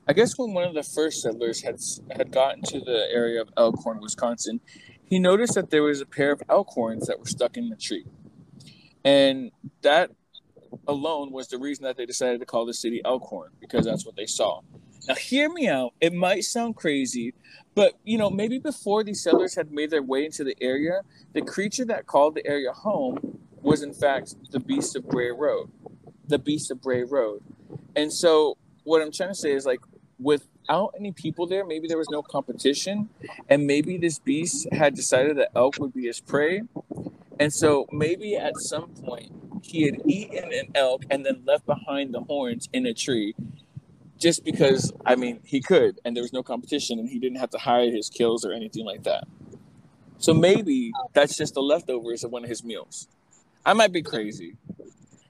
I 0.09 0.13
guess 0.13 0.37
when 0.37 0.53
one 0.53 0.65
of 0.65 0.75
the 0.75 0.83
first 0.83 1.23
settlers 1.23 1.63
had 1.63 1.81
had 2.11 2.33
gotten 2.33 2.63
to 2.63 2.81
the 2.81 3.07
area 3.13 3.41
of 3.41 3.51
Elkhorn, 3.57 4.01
Wisconsin, 4.01 4.61
he 5.05 5.19
noticed 5.19 5.55
that 5.55 5.71
there 5.71 5.83
was 5.83 6.01
a 6.01 6.07
pair 6.07 6.33
of 6.33 6.43
elk 6.49 6.69
horns 6.69 7.07
that 7.07 7.19
were 7.19 7.27
stuck 7.27 7.57
in 7.57 7.69
the 7.69 7.77
tree. 7.77 8.07
And 9.05 9.53
that 9.83 10.11
alone 10.89 11.33
was 11.33 11.49
the 11.49 11.59
reason 11.59 11.85
that 11.85 11.97
they 11.97 12.07
decided 12.07 12.41
to 12.41 12.47
call 12.47 12.67
the 12.67 12.75
city 12.75 13.01
Elkhorn 13.05 13.51
because 13.61 13.85
that's 13.85 14.07
what 14.07 14.17
they 14.17 14.27
saw. 14.27 14.61
Now, 15.09 15.15
hear 15.15 15.53
me 15.53 15.69
out. 15.69 15.95
It 16.01 16.13
might 16.13 16.45
sound 16.45 16.77
crazy, 16.77 17.35
but 17.75 17.95
you 18.05 18.19
know, 18.19 18.31
maybe 18.31 18.59
before 18.59 19.05
these 19.05 19.23
settlers 19.23 19.55
had 19.55 19.73
made 19.73 19.91
their 19.91 20.03
way 20.03 20.25
into 20.25 20.45
the 20.45 20.57
area, 20.61 21.03
the 21.33 21.43
creature 21.43 21.85
that 21.87 22.07
called 22.07 22.35
the 22.35 22.47
area 22.47 22.73
home 22.73 23.39
was 23.61 23.83
in 23.83 23.93
fact 23.93 24.35
the 24.51 24.61
beast 24.61 24.97
of 24.97 25.09
Bray 25.09 25.31
Road, 25.31 25.71
the 26.27 26.39
beast 26.39 26.71
of 26.71 26.81
Bray 26.81 27.05
Road. 27.05 27.43
And 27.97 28.13
so, 28.13 28.57
what 28.85 29.03
I'm 29.03 29.13
trying 29.13 29.31
to 29.31 29.35
say 29.35 29.53
is 29.53 29.67
like, 29.67 29.81
without 30.23 30.95
any 30.99 31.13
people 31.13 31.47
there, 31.47 31.65
maybe 31.65 31.89
there 31.89 31.99
was 31.99 32.11
no 32.11 32.23
competition, 32.23 33.09
and 33.49 33.67
maybe 33.67 33.99
this 33.99 34.19
beast 34.19 34.69
had 34.73 34.95
decided 34.95 35.37
that 35.39 35.51
elk 35.55 35.77
would 35.79 35.93
be 35.93 36.07
his 36.07 36.21
prey, 36.21 36.63
and 37.39 37.53
so 37.53 37.87
maybe 37.93 38.37
at 38.37 38.57
some 38.57 38.89
point 38.91 39.33
he 39.63 39.85
had 39.85 40.01
eaten 40.07 40.53
an 40.53 40.71
elk 40.75 41.05
and 41.11 41.25
then 41.25 41.43
left 41.47 41.67
behind 41.67 42.13
the 42.15 42.21
horns 42.21 42.69
in 42.73 42.87
a 42.87 42.95
tree 42.95 43.35
just 44.19 44.45
because 44.45 44.93
I 45.05 45.17
mean 45.17 45.41
he 45.45 45.61
could, 45.61 45.99
and 46.05 46.17
there 46.17 46.23
was 46.23 46.33
no 46.33 46.43
competition, 46.43 46.99
and 46.99 47.09
he 47.09 47.19
didn't 47.19 47.39
have 47.39 47.51
to 47.51 47.59
hide 47.59 47.93
his 47.93 48.09
kills 48.09 48.45
or 48.45 48.53
anything 48.53 48.85
like 48.85 49.03
that. 49.03 49.25
So 50.19 50.33
maybe 50.33 50.93
that's 51.15 51.37
just 51.37 51.55
the 51.55 51.63
leftovers 51.63 52.23
of 52.23 52.31
one 52.31 52.45
of 52.45 52.49
his 52.49 52.63
meals. 52.63 53.09
I 53.67 53.73
might 53.73 53.93
be 53.93 54.03
crazy. 54.03 54.57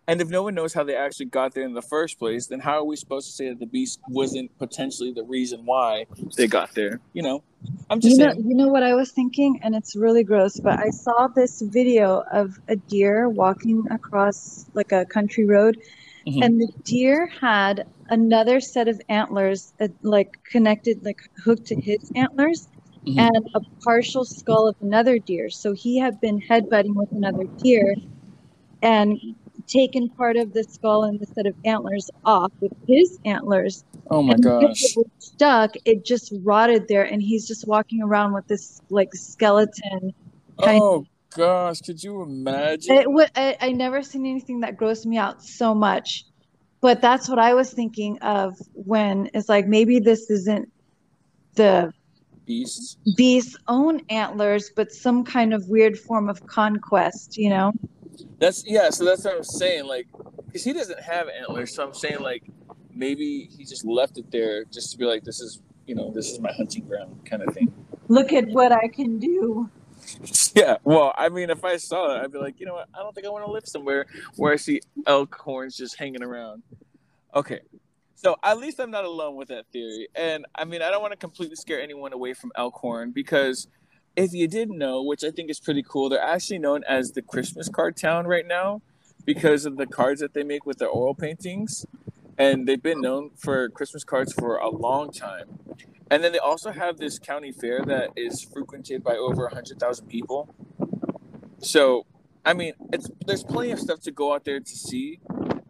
And 0.08 0.20
if 0.20 0.28
no 0.28 0.42
one 0.42 0.54
knows 0.54 0.74
how 0.74 0.82
they 0.82 0.96
actually 0.96 1.26
got 1.26 1.54
there 1.54 1.64
in 1.64 1.74
the 1.74 1.82
first 1.82 2.18
place, 2.18 2.48
then 2.48 2.60
how 2.60 2.78
are 2.78 2.84
we 2.84 2.96
supposed 2.96 3.28
to 3.28 3.32
say 3.32 3.48
that 3.48 3.60
the 3.60 3.66
beast 3.66 4.00
wasn't 4.08 4.56
potentially 4.58 5.12
the 5.12 5.22
reason 5.22 5.64
why 5.64 6.06
they 6.36 6.48
got 6.48 6.74
there? 6.74 7.00
You 7.12 7.22
know, 7.22 7.44
I'm 7.88 8.00
just 8.00 8.18
you 8.18 8.24
know, 8.26 8.32
saying. 8.32 8.44
you 8.48 8.56
know 8.56 8.68
what 8.68 8.82
I 8.82 8.94
was 8.94 9.12
thinking, 9.12 9.60
and 9.62 9.76
it's 9.76 9.94
really 9.94 10.24
gross, 10.24 10.58
but 10.58 10.78
I 10.78 10.90
saw 10.90 11.28
this 11.28 11.62
video 11.62 12.24
of 12.32 12.58
a 12.68 12.74
deer 12.74 13.28
walking 13.28 13.84
across 13.92 14.66
like 14.74 14.90
a 14.90 15.04
country 15.04 15.46
road, 15.46 15.78
Mhm. 16.26 16.44
and 16.44 16.60
the 16.60 16.68
deer 16.82 17.28
had 17.40 17.86
another 18.10 18.60
set 18.60 18.88
of 18.88 19.00
antlers 19.08 19.72
uh, 19.80 19.86
like 20.02 20.30
connected 20.50 21.04
like 21.04 21.20
hooked 21.44 21.66
to 21.66 21.80
his 21.80 22.10
antlers 22.16 22.68
Mhm. 23.06 23.18
and 23.18 23.48
a 23.54 23.60
partial 23.84 24.24
skull 24.24 24.68
of 24.68 24.76
another 24.82 25.18
deer 25.18 25.48
so 25.48 25.72
he 25.72 25.98
had 25.98 26.20
been 26.20 26.38
headbutting 26.40 26.94
with 26.94 27.10
another 27.12 27.44
deer 27.62 27.94
and 28.82 29.18
taken 29.66 30.08
part 30.10 30.36
of 30.36 30.52
the 30.52 30.64
skull 30.64 31.04
and 31.04 31.18
the 31.20 31.26
set 31.26 31.46
of 31.46 31.54
antlers 31.64 32.10
off 32.24 32.52
with 32.60 32.72
his 32.86 33.18
antlers 33.24 33.84
Oh 34.10 34.22
my 34.22 34.34
and 34.34 34.42
gosh. 34.44 34.82
it 34.82 34.92
was 34.96 35.06
stuck 35.18 35.74
it 35.84 36.04
just 36.04 36.32
rotted 36.42 36.88
there 36.88 37.04
and 37.04 37.22
he's 37.22 37.46
just 37.46 37.66
walking 37.66 38.02
around 38.02 38.32
with 38.32 38.46
this 38.48 38.80
like 38.90 39.12
skeleton 39.14 40.12
Oh 40.58 41.04
gosh, 41.34 41.80
could 41.80 42.02
you 42.02 42.22
imagine? 42.22 42.94
it 42.96 43.10
would 43.10 43.30
I, 43.34 43.56
I 43.60 43.72
never 43.72 44.02
seen 44.02 44.26
anything 44.26 44.60
that 44.60 44.76
grossed 44.76 45.06
me 45.06 45.16
out 45.16 45.42
so 45.42 45.74
much 45.74 46.24
but 46.80 47.00
that's 47.00 47.28
what 47.28 47.38
i 47.38 47.54
was 47.54 47.72
thinking 47.72 48.18
of 48.22 48.54
when 48.74 49.30
it's 49.34 49.48
like 49.48 49.66
maybe 49.66 49.98
this 49.98 50.30
isn't 50.30 50.70
the 51.54 51.92
Beasts. 52.44 52.96
beast's 53.16 53.56
own 53.68 54.00
antlers 54.10 54.70
but 54.74 54.90
some 54.90 55.22
kind 55.24 55.54
of 55.54 55.68
weird 55.68 55.96
form 55.98 56.28
of 56.28 56.44
conquest 56.46 57.38
you 57.38 57.48
know 57.48 57.72
That's 58.38 58.64
yeah. 58.66 58.90
So 58.90 59.04
that's 59.04 59.24
what 59.24 59.36
I'm 59.36 59.44
saying. 59.44 59.86
Like, 59.86 60.06
because 60.46 60.64
he 60.64 60.72
doesn't 60.72 61.00
have 61.00 61.28
antlers, 61.28 61.74
so 61.74 61.84
I'm 61.84 61.94
saying 61.94 62.20
like 62.20 62.44
maybe 62.94 63.48
he 63.56 63.64
just 63.64 63.84
left 63.84 64.18
it 64.18 64.30
there 64.30 64.64
just 64.64 64.92
to 64.92 64.98
be 64.98 65.04
like, 65.04 65.24
this 65.24 65.40
is 65.40 65.62
you 65.86 65.94
know, 65.94 66.10
this 66.10 66.30
is 66.30 66.40
my 66.40 66.52
hunting 66.52 66.86
ground 66.86 67.24
kind 67.24 67.42
of 67.42 67.52
thing. 67.54 67.72
look 68.08 68.32
at 68.32 68.46
what 68.48 68.72
i 68.72 68.86
can 68.88 69.18
do 69.18 69.68
Yeah. 70.54 70.76
Well, 70.84 71.14
I 71.16 71.28
mean, 71.28 71.48
if 71.50 71.64
I 71.64 71.76
saw 71.78 72.14
it, 72.14 72.22
I'd 72.22 72.32
be 72.32 72.38
like, 72.38 72.60
you 72.60 72.66
know 72.66 72.74
what? 72.74 72.88
I 72.94 72.98
don't 72.98 73.14
think 73.14 73.26
I 73.26 73.30
want 73.30 73.46
to 73.46 73.50
live 73.50 73.66
somewhere 73.66 74.06
where 74.36 74.52
I 74.52 74.56
see 74.56 74.80
elk 75.06 75.34
horns 75.34 75.76
just 75.76 75.98
hanging 75.98 76.22
around. 76.22 76.62
Okay. 77.34 77.60
So 78.14 78.36
at 78.42 78.58
least 78.58 78.78
I'm 78.78 78.90
not 78.90 79.04
alone 79.04 79.36
with 79.36 79.48
that 79.48 79.66
theory. 79.72 80.08
And 80.14 80.44
I 80.54 80.64
mean, 80.64 80.82
I 80.82 80.90
don't 80.90 81.00
want 81.00 81.12
to 81.12 81.16
completely 81.16 81.56
scare 81.56 81.80
anyone 81.80 82.12
away 82.12 82.34
from 82.34 82.52
Elkhorn 82.54 83.12
because 83.12 83.66
if 84.16 84.32
you 84.32 84.48
didn't 84.48 84.78
know, 84.78 85.02
which 85.02 85.24
I 85.24 85.30
think 85.30 85.50
is 85.50 85.60
pretty 85.60 85.82
cool, 85.86 86.08
they're 86.08 86.20
actually 86.20 86.58
known 86.58 86.84
as 86.84 87.12
the 87.12 87.22
Christmas 87.22 87.68
card 87.68 87.96
town 87.96 88.26
right 88.26 88.46
now 88.46 88.82
because 89.24 89.64
of 89.64 89.76
the 89.76 89.86
cards 89.86 90.20
that 90.20 90.34
they 90.34 90.42
make 90.42 90.66
with 90.66 90.78
their 90.78 90.90
oil 90.90 91.14
paintings. 91.14 91.86
And 92.38 92.66
they've 92.66 92.82
been 92.82 93.00
known 93.00 93.30
for 93.36 93.68
Christmas 93.68 94.04
cards 94.04 94.32
for 94.32 94.56
a 94.56 94.68
long 94.68 95.12
time. 95.12 95.58
And 96.10 96.22
then 96.22 96.32
they 96.32 96.38
also 96.38 96.72
have 96.72 96.98
this 96.98 97.18
county 97.18 97.52
fair 97.52 97.82
that 97.86 98.10
is 98.16 98.42
frequented 98.42 99.02
by 99.02 99.16
over 99.16 99.44
100,000 99.44 100.06
people. 100.08 100.54
So, 101.58 102.06
I 102.44 102.52
mean, 102.54 102.74
it's 102.92 103.08
there's 103.24 103.44
plenty 103.44 103.70
of 103.70 103.78
stuff 103.78 104.00
to 104.00 104.10
go 104.10 104.34
out 104.34 104.44
there 104.44 104.60
to 104.60 104.76
see. 104.76 105.20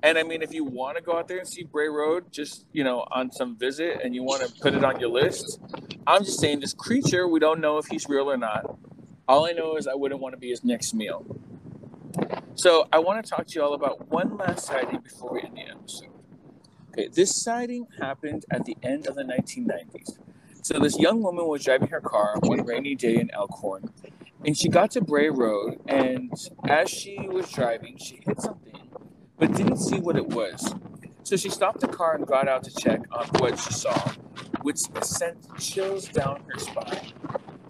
And 0.03 0.19
I 0.19 0.25
mean, 0.25 0.43
if 0.43 0.53
you 0.53 0.65
want 0.65 0.97
to 0.97 1.03
go 1.03 1.17
out 1.17 1.29
there 1.29 1.39
and 1.39 1.47
see 1.47 1.63
Bray 1.63 1.89
Road, 1.89 2.33
just 2.33 2.67
you 2.73 2.83
know, 2.83 3.07
on 3.13 3.31
some 3.31 3.57
visit, 3.57 4.01
and 4.03 4.15
you 4.15 4.25
want 4.25 4.43
to 4.43 4.53
put 4.61 4.75
it 4.75 4.83
on 4.83 4.99
your 4.99 5.11
list, 5.11 5.61
I'm 6.07 6.25
just 6.25 6.41
saying 6.41 6.61
this 6.61 6.75
creature. 6.75 7.29
We 7.29 7.39
don't 7.39 7.61
know 7.61 7.79
if 7.79 7.87
he's 7.87 8.09
real 8.09 8.31
or 8.31 8.37
not. 8.37 8.77
All 9.29 9.47
I 9.47 9.53
know 9.53 9.77
is 9.77 9.87
I 9.87 9.95
wouldn't 9.95 10.21
want 10.21 10.35
to 10.35 10.39
be 10.39 10.51
his 10.51 10.65
next 10.65 10.95
meal. 10.95 11.25
So 12.55 12.89
I 12.93 12.99
want 12.99 13.25
to 13.25 13.31
talk 13.31 13.47
to 13.47 13.55
you 13.55 13.63
all 13.63 13.75
about 13.75 14.09
one 14.11 14.37
last 14.37 14.67
sighting 14.67 15.01
before 15.01 15.33
we 15.33 15.43
end 15.43 15.57
the 15.57 15.71
episode. 15.71 16.09
Okay, 16.91 17.09
this 17.09 17.35
sighting 17.35 17.87
happened 18.01 18.45
at 18.51 18.65
the 18.65 18.77
end 18.83 19.07
of 19.07 19.15
the 19.15 19.23
1990s. 19.23 20.19
So 20.63 20.79
this 20.79 20.99
young 20.99 21.23
woman 21.23 21.47
was 21.47 21.65
driving 21.65 21.89
her 21.89 22.01
car 22.01 22.37
one 22.41 22.65
rainy 22.65 22.95
day 22.95 23.17
in 23.17 23.31
Elkhorn, 23.31 23.91
and 24.45 24.57
she 24.57 24.69
got 24.69 24.91
to 24.93 25.01
Bray 25.01 25.31
Road, 25.31 25.81
and 25.89 26.33
as 26.69 26.91
she 26.91 27.19
was 27.29 27.51
driving, 27.51 27.97
she 27.97 28.21
hit 28.27 28.41
something, 28.41 28.91
but 29.39 29.53
didn't 29.55 29.79
see 29.79 29.99
what 29.99 30.17
it 30.17 30.29
was. 30.29 30.75
So 31.23 31.37
she 31.37 31.49
stopped 31.49 31.81
the 31.81 31.89
car 31.89 32.15
and 32.15 32.27
got 32.27 32.47
out 32.49 32.65
to 32.65 32.75
check 32.75 33.01
on 33.11 33.27
what 33.39 33.59
she 33.59 33.73
saw, 33.73 34.13
which 34.62 34.78
sent 35.02 35.37
chills 35.59 36.09
down 36.09 36.42
her 36.49 36.59
spine. 36.59 37.12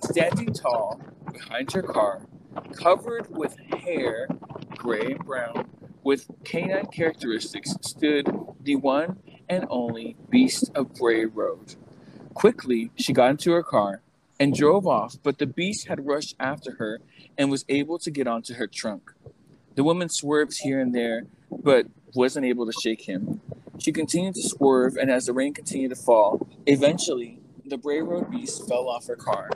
Standing 0.04 0.52
tall 0.52 1.00
behind 1.32 1.72
her 1.72 1.82
car, 1.82 2.22
covered 2.75 3.28
with 3.30 3.56
hair, 3.58 4.28
gray 4.76 5.12
and 5.12 5.25
brown, 5.25 5.68
with 6.02 6.26
canine 6.44 6.87
characteristics, 6.87 7.75
stood 7.82 8.26
the 8.61 8.76
one 8.76 9.18
and 9.49 9.66
only 9.70 10.16
Beast 10.30 10.70
of 10.75 10.94
Bray 10.94 11.25
Road. 11.25 11.76
Quickly, 12.34 12.90
she 12.96 13.12
got 13.12 13.30
into 13.30 13.52
her 13.52 13.62
car 13.62 14.02
and 14.40 14.54
drove 14.54 14.87
off, 14.87 15.16
but 15.22 15.38
the 15.38 15.46
beast 15.46 15.87
had 15.87 16.06
rushed 16.06 16.34
after 16.40 16.72
her 16.72 17.00
and 17.38 17.50
was 17.50 17.64
able 17.68 17.99
to 17.99 18.11
get 18.11 18.26
onto 18.26 18.54
her 18.54 18.66
trunk. 18.66 19.12
The 19.75 19.84
woman 19.84 20.08
swerved 20.08 20.58
here 20.62 20.80
and 20.80 20.94
there, 20.94 21.26
but 21.50 21.87
wasn't 22.14 22.46
able 22.46 22.66
to 22.66 22.72
shake 22.72 23.02
him. 23.02 23.40
She 23.79 23.93
continued 23.93 24.35
to 24.37 24.43
swerve, 24.43 24.97
and 24.97 25.11
as 25.11 25.26
the 25.26 25.33
rain 25.33 25.55
continued 25.55 25.91
to 25.91 25.97
fall, 25.97 26.47
eventually 26.67 27.41
the 27.64 27.79
Bray 27.79 28.00
Road 28.02 28.31
beast 28.31 28.69
fell 28.69 28.88
off 28.88 29.07
her 29.07 29.17
car, 29.17 29.50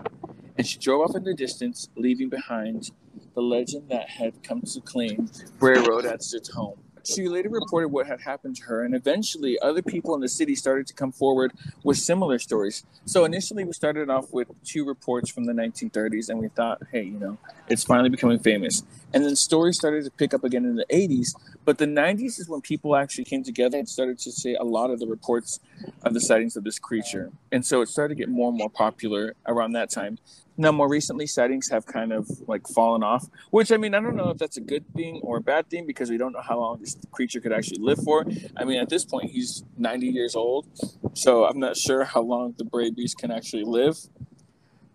and 0.57 0.67
she 0.67 0.79
drove 0.79 1.03
off 1.11 1.17
in 1.17 1.25
the 1.25 1.35
distance, 1.35 1.89
leaving 1.97 2.29
behind 2.29 2.91
the 3.35 3.43
legend 3.43 3.89
that 3.91 4.11
had 4.11 4.43
come 4.43 4.63
to 4.63 4.81
claim 4.81 5.31
Bray 5.59 5.81
Road 5.81 6.07
as 6.07 6.35
its 6.35 6.51
home. 6.51 6.81
She 7.07 7.29
later 7.29 7.49
reported 7.49 7.89
what 7.89 8.09
had 8.09 8.21
happened 8.21 8.57
to 8.57 8.65
her, 8.65 8.83
and 8.83 8.93
eventually 8.93 9.59
other 9.61 9.81
people 9.81 10.15
in 10.17 10.21
the 10.21 10.29
city 10.29 10.57
started 10.57 10.89
to 10.89 10.95
come 10.95 11.13
forward 11.13 11.53
with 11.85 11.99
similar 11.99 12.41
stories. 12.41 12.85
So 13.05 13.25
initially, 13.25 13.63
we 13.63 13.73
started 13.73 14.11
off 14.11 14.33
with 14.33 14.49
two 14.65 14.85
reports 14.85 15.31
from 15.31 15.45
the 15.45 15.53
1930s, 15.53 16.29
and 16.29 16.41
we 16.41 16.49
thought, 16.49 16.83
hey, 16.91 17.05
you 17.05 17.19
know, 17.19 17.39
it's 17.69 17.85
finally 17.85 18.09
becoming 18.09 18.41
famous. 18.41 18.83
And 19.15 19.25
then 19.25 19.37
stories 19.37 19.77
started 19.77 20.05
to 20.05 20.11
pick 20.11 20.35
up 20.35 20.43
again 20.43 20.65
in 20.65 20.75
the 20.75 20.87
80s, 20.87 21.29
but 21.65 21.79
the 21.79 21.87
90s 21.87 22.41
is 22.41 22.49
when 22.49 22.61
people 22.61 22.97
actually 22.97 23.25
came 23.25 23.45
together 23.45 23.79
and 23.79 23.89
started 23.89 24.19
to 24.19 24.33
say 24.33 24.55
a 24.55 24.65
lot 24.65 24.91
of 24.91 24.99
the 24.99 25.07
reports 25.07 25.61
of 26.03 26.13
the 26.13 26.21
sightings 26.21 26.57
of 26.57 26.65
this 26.65 26.81
creature. 26.81 27.31
And 27.53 27.65
so 27.65 27.83
it 27.83 27.89
started 27.89 28.17
to 28.17 28.19
get 28.19 28.29
more 28.29 28.49
and 28.49 28.59
more 28.59 28.71
popular 28.71 29.37
around 29.47 29.73
that 29.73 29.91
time. 29.91 30.19
Now, 30.59 30.73
more 30.73 30.89
recently, 30.89 31.27
sightings 31.27 31.69
have 31.71 31.85
kind 31.85 32.13
of 32.13 32.29
like 32.49 32.67
fallen 32.67 33.03
off, 33.03 33.27
which 33.51 33.71
I 33.71 33.77
mean, 33.77 33.95
I 33.95 34.01
don't 34.01 34.17
know 34.17 34.31
if 34.31 34.39
that's 34.39 34.57
a 34.57 34.63
good 34.63 34.85
thing 34.95 35.21
or 35.23 35.37
a 35.37 35.41
bad 35.41 35.69
thing 35.69 35.87
because 35.87 36.09
we 36.09 36.17
don't 36.17 36.33
know 36.33 36.41
how 36.41 36.59
long 36.59 36.81
this 36.81 36.97
creature 37.11 37.41
could 37.41 37.53
actually 37.53 37.81
live 37.81 37.99
for. 38.03 38.25
I 38.57 38.65
mean, 38.65 38.81
at 38.81 38.89
this 38.89 39.05
point, 39.05 39.31
he's 39.31 39.65
90 39.77 40.07
years 40.07 40.35
old, 40.35 40.67
so 41.13 41.45
I'm 41.45 41.61
not 41.61 41.77
sure 41.77 42.05
how 42.05 42.23
long 42.23 42.55
the 42.57 42.65
Bray 42.65 42.91
Beast 42.91 43.19
can 43.19 43.31
actually 43.31 43.65
live. 43.65 43.99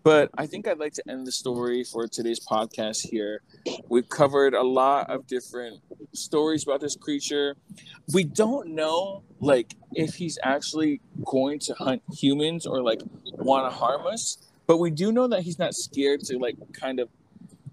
But 0.02 0.30
I 0.36 0.46
think 0.46 0.66
I'd 0.66 0.80
like 0.80 0.94
to 0.94 1.08
end 1.08 1.28
the 1.28 1.32
story 1.32 1.84
for 1.84 2.08
today's 2.08 2.44
podcast 2.44 3.06
here. 3.08 3.42
We've 3.88 4.08
covered 4.08 4.52
a 4.52 4.64
lot 4.64 5.08
of 5.08 5.28
different 5.28 5.80
stories 6.12 6.64
about 6.64 6.80
this 6.80 6.96
creature. 6.96 7.54
We 8.12 8.24
don't 8.24 8.70
know, 8.70 9.22
like, 9.38 9.74
if 9.92 10.14
he's 10.14 10.40
actually 10.42 11.00
going 11.24 11.60
to 11.60 11.74
hunt 11.74 12.02
humans 12.12 12.66
or 12.66 12.82
like 12.82 13.02
want 13.34 13.70
to 13.70 13.76
harm 13.78 14.08
us 14.08 14.38
but 14.72 14.78
we 14.78 14.90
do 14.90 15.12
know 15.12 15.28
that 15.28 15.42
he's 15.42 15.58
not 15.58 15.74
scared 15.74 16.20
to 16.20 16.38
like 16.38 16.56
kind 16.72 16.98
of 16.98 17.10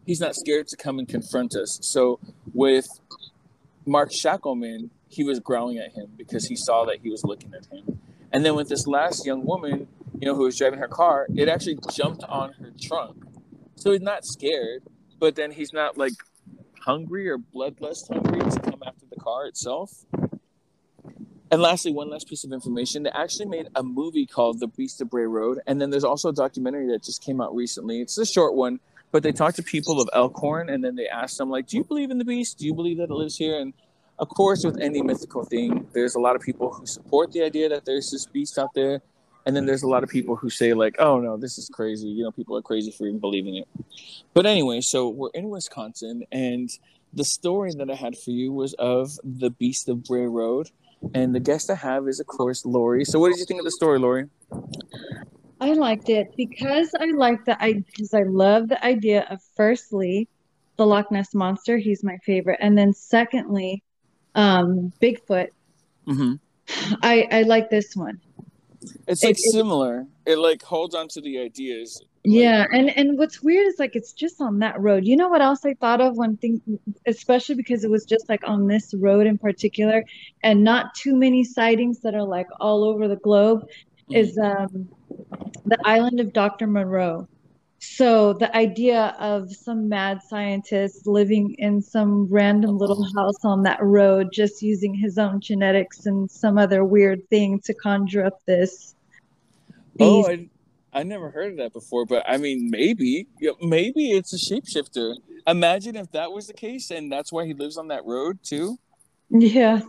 he's 0.05 0.19
not 0.19 0.35
scared 0.35 0.67
to 0.67 0.75
come 0.75 0.99
and 0.99 1.07
confront 1.07 1.55
us. 1.55 1.79
So 1.81 2.19
with 2.53 2.89
Mark 3.85 4.11
Shackleman, 4.11 4.89
he 5.07 5.23
was 5.23 5.39
growling 5.39 5.77
at 5.77 5.93
him 5.93 6.11
because 6.17 6.47
he 6.47 6.57
saw 6.57 6.83
that 6.87 6.97
he 7.01 7.09
was 7.09 7.23
looking 7.23 7.53
at 7.53 7.67
him. 7.67 8.01
And 8.33 8.43
then 8.43 8.53
with 8.53 8.67
this 8.67 8.85
last 8.85 9.25
young 9.25 9.45
woman, 9.45 9.87
you 10.19 10.25
know, 10.27 10.35
who 10.35 10.43
was 10.43 10.57
driving 10.57 10.79
her 10.79 10.89
car, 10.89 11.25
it 11.33 11.47
actually 11.47 11.79
jumped 11.89 12.25
on 12.25 12.51
her 12.59 12.73
trunk. 12.81 13.23
So 13.75 13.93
he's 13.93 14.01
not 14.01 14.25
scared, 14.25 14.83
but 15.21 15.35
then 15.37 15.51
he's 15.51 15.71
not 15.71 15.97
like 15.97 16.11
hungry 16.81 17.29
or 17.29 17.37
bloodlust 17.37 18.09
hungry 18.13 18.41
to 18.41 18.59
come 18.59 18.83
after 18.85 19.05
the 19.09 19.21
car 19.21 19.45
itself. 19.45 20.03
And 21.51 21.61
lastly, 21.61 21.91
one 21.91 22.09
last 22.09 22.27
piece 22.27 22.43
of 22.43 22.51
information: 22.51 23.03
they 23.03 23.09
actually 23.09 23.47
made 23.47 23.69
a 23.75 23.81
movie 23.81 24.25
called 24.25 24.59
The 24.59 24.67
Beast 24.67 25.01
of 25.01 25.09
Bray 25.09 25.25
Road, 25.25 25.59
and 25.65 25.81
then 25.81 25.89
there's 25.89 26.03
also 26.03 26.29
a 26.29 26.33
documentary 26.33 26.87
that 26.91 27.03
just 27.03 27.23
came 27.23 27.41
out 27.41 27.55
recently. 27.55 28.01
It's 28.01 28.17
a 28.17 28.25
short 28.25 28.53
one, 28.53 28.79
but 29.11 29.23
they 29.23 29.31
talked 29.31 29.55
to 29.55 29.63
people 29.63 29.99
of 29.99 30.09
Elkhorn, 30.13 30.69
and 30.69 30.83
then 30.83 30.95
they 30.95 31.07
asked 31.07 31.39
them 31.39 31.49
like, 31.49 31.65
"Do 31.67 31.77
you 31.77 31.83
believe 31.83 32.11
in 32.11 32.19
the 32.19 32.25
beast? 32.25 32.59
Do 32.59 32.65
you 32.65 32.73
believe 32.75 32.97
that 32.97 33.09
it 33.09 33.13
lives 33.13 33.37
here?" 33.37 33.59
And 33.59 33.73
of 34.19 34.29
course, 34.29 34.63
with 34.63 34.79
any 34.79 35.01
mythical 35.01 35.43
thing, 35.43 35.87
there's 35.93 36.13
a 36.13 36.19
lot 36.19 36.35
of 36.35 36.41
people 36.43 36.71
who 36.71 36.85
support 36.85 37.31
the 37.31 37.41
idea 37.41 37.67
that 37.69 37.85
there's 37.85 38.11
this 38.11 38.27
beast 38.27 38.59
out 38.59 38.73
there, 38.75 39.01
and 39.45 39.55
then 39.55 39.65
there's 39.65 39.81
a 39.81 39.87
lot 39.87 40.03
of 40.03 40.09
people 40.09 40.35
who 40.35 40.51
say 40.51 40.73
like, 40.75 40.97
"Oh 40.99 41.19
no, 41.19 41.35
this 41.35 41.57
is 41.57 41.67
crazy." 41.67 42.09
You 42.09 42.25
know, 42.25 42.31
people 42.31 42.55
are 42.57 42.61
crazy 42.61 42.91
for 42.91 43.07
even 43.07 43.19
believing 43.19 43.55
it. 43.55 43.67
But 44.35 44.45
anyway, 44.45 44.81
so 44.81 45.09
we're 45.09 45.31
in 45.33 45.49
Wisconsin, 45.49 46.25
and 46.31 46.69
the 47.11 47.25
story 47.25 47.71
that 47.75 47.89
I 47.89 47.95
had 47.95 48.15
for 48.15 48.29
you 48.29 48.53
was 48.53 48.75
of 48.75 49.19
the 49.23 49.49
Beast 49.49 49.89
of 49.89 50.03
Bray 50.03 50.27
Road 50.27 50.69
and 51.13 51.33
the 51.33 51.39
guest 51.39 51.69
I 51.69 51.75
have 51.75 52.07
is, 52.07 52.19
of 52.19 52.27
course, 52.27 52.65
Lori. 52.65 53.05
So, 53.05 53.19
what 53.19 53.29
did 53.29 53.39
you 53.39 53.45
think 53.45 53.59
of 53.59 53.65
the 53.65 53.71
story, 53.71 53.99
Lori? 53.99 54.25
I 55.61 55.73
liked 55.73 56.09
it 56.09 56.33
because 56.37 56.93
I 56.99 57.05
like 57.15 57.45
the 57.45 57.61
I 57.61 57.73
because 57.73 58.13
I 58.13 58.23
love 58.23 58.69
the 58.69 58.83
idea 58.83 59.25
of 59.29 59.41
firstly 59.55 60.27
the 60.77 60.85
Loch 60.85 61.11
Ness 61.11 61.33
monster. 61.33 61.77
He's 61.77 62.03
my 62.03 62.17
favorite, 62.25 62.59
and 62.61 62.77
then 62.77 62.93
secondly, 62.93 63.83
um, 64.35 64.93
Bigfoot. 65.01 65.49
Mm-hmm. 66.07 66.35
I 67.03 67.27
I 67.31 67.41
like 67.43 67.69
this 67.69 67.95
one. 67.95 68.21
It's 69.07 69.23
like 69.23 69.31
it, 69.31 69.51
similar. 69.51 70.01
It, 70.01 70.07
it 70.29 70.37
like 70.37 70.61
holds 70.61 70.95
on 70.95 71.07
to 71.07 71.21
the 71.21 71.39
ideas 71.39 72.01
yeah, 72.23 72.65
and 72.71 72.89
and 72.97 73.17
what's 73.17 73.41
weird 73.41 73.67
is 73.67 73.79
like 73.79 73.95
it's 73.95 74.11
just 74.11 74.41
on 74.41 74.59
that 74.59 74.79
road. 74.79 75.05
You 75.05 75.15
know 75.15 75.29
what 75.29 75.41
else 75.41 75.65
I 75.65 75.73
thought 75.73 76.01
of 76.01 76.17
when 76.17 76.35
think, 76.37 76.61
especially 77.07 77.55
because 77.55 77.83
it 77.85 77.89
was 77.89 78.05
just 78.05 78.27
like 78.27 78.41
on 78.43 78.67
this 78.67 78.93
road 78.93 79.25
in 79.25 79.37
particular, 79.37 80.03
and 80.43 80.63
not 80.63 80.93
too 80.95 81.15
many 81.15 81.43
sightings 81.45 81.99
that 82.01 82.15
are 82.15 82.25
like 82.25 82.47
all 82.59 82.83
over 82.83 83.07
the 83.07 83.15
globe, 83.15 83.61
mm-hmm. 83.61 84.15
is 84.15 84.37
um 84.37 84.89
the 85.65 85.77
island 85.85 86.19
of 86.19 86.33
Dr. 86.33 86.67
Moreau 86.67 87.27
So 87.79 88.33
the 88.33 88.53
idea 88.55 89.15
of 89.19 89.51
some 89.55 89.87
mad 89.87 90.21
scientist 90.21 91.07
living 91.07 91.55
in 91.57 91.81
some 91.81 92.27
random 92.29 92.77
little 92.77 93.03
house 93.15 93.45
on 93.45 93.63
that 93.63 93.81
road, 93.81 94.29
just 94.33 94.61
using 94.61 94.93
his 94.93 95.17
own 95.17 95.39
genetics 95.39 96.05
and 96.05 96.29
some 96.29 96.57
other 96.57 96.83
weird 96.83 97.29
thing 97.29 97.59
to 97.61 97.73
conjure 97.73 98.25
up 98.25 98.39
this. 98.45 98.95
Oh, 99.99 100.27
I, 100.27 100.49
I 100.93 101.03
never 101.03 101.29
heard 101.29 101.51
of 101.51 101.57
that 101.57 101.73
before, 101.73 102.05
but 102.05 102.23
I 102.27 102.37
mean, 102.37 102.69
maybe, 102.69 103.27
maybe 103.61 104.11
it's 104.11 104.33
a 104.33 104.37
shapeshifter. 104.37 105.15
Imagine 105.47 105.95
if 105.95 106.11
that 106.11 106.31
was 106.31 106.47
the 106.47 106.53
case, 106.53 106.91
and 106.91 107.11
that's 107.11 107.31
why 107.31 107.45
he 107.45 107.53
lives 107.53 107.77
on 107.77 107.87
that 107.89 108.05
road 108.05 108.39
too. 108.43 108.77
Yeah. 109.29 109.81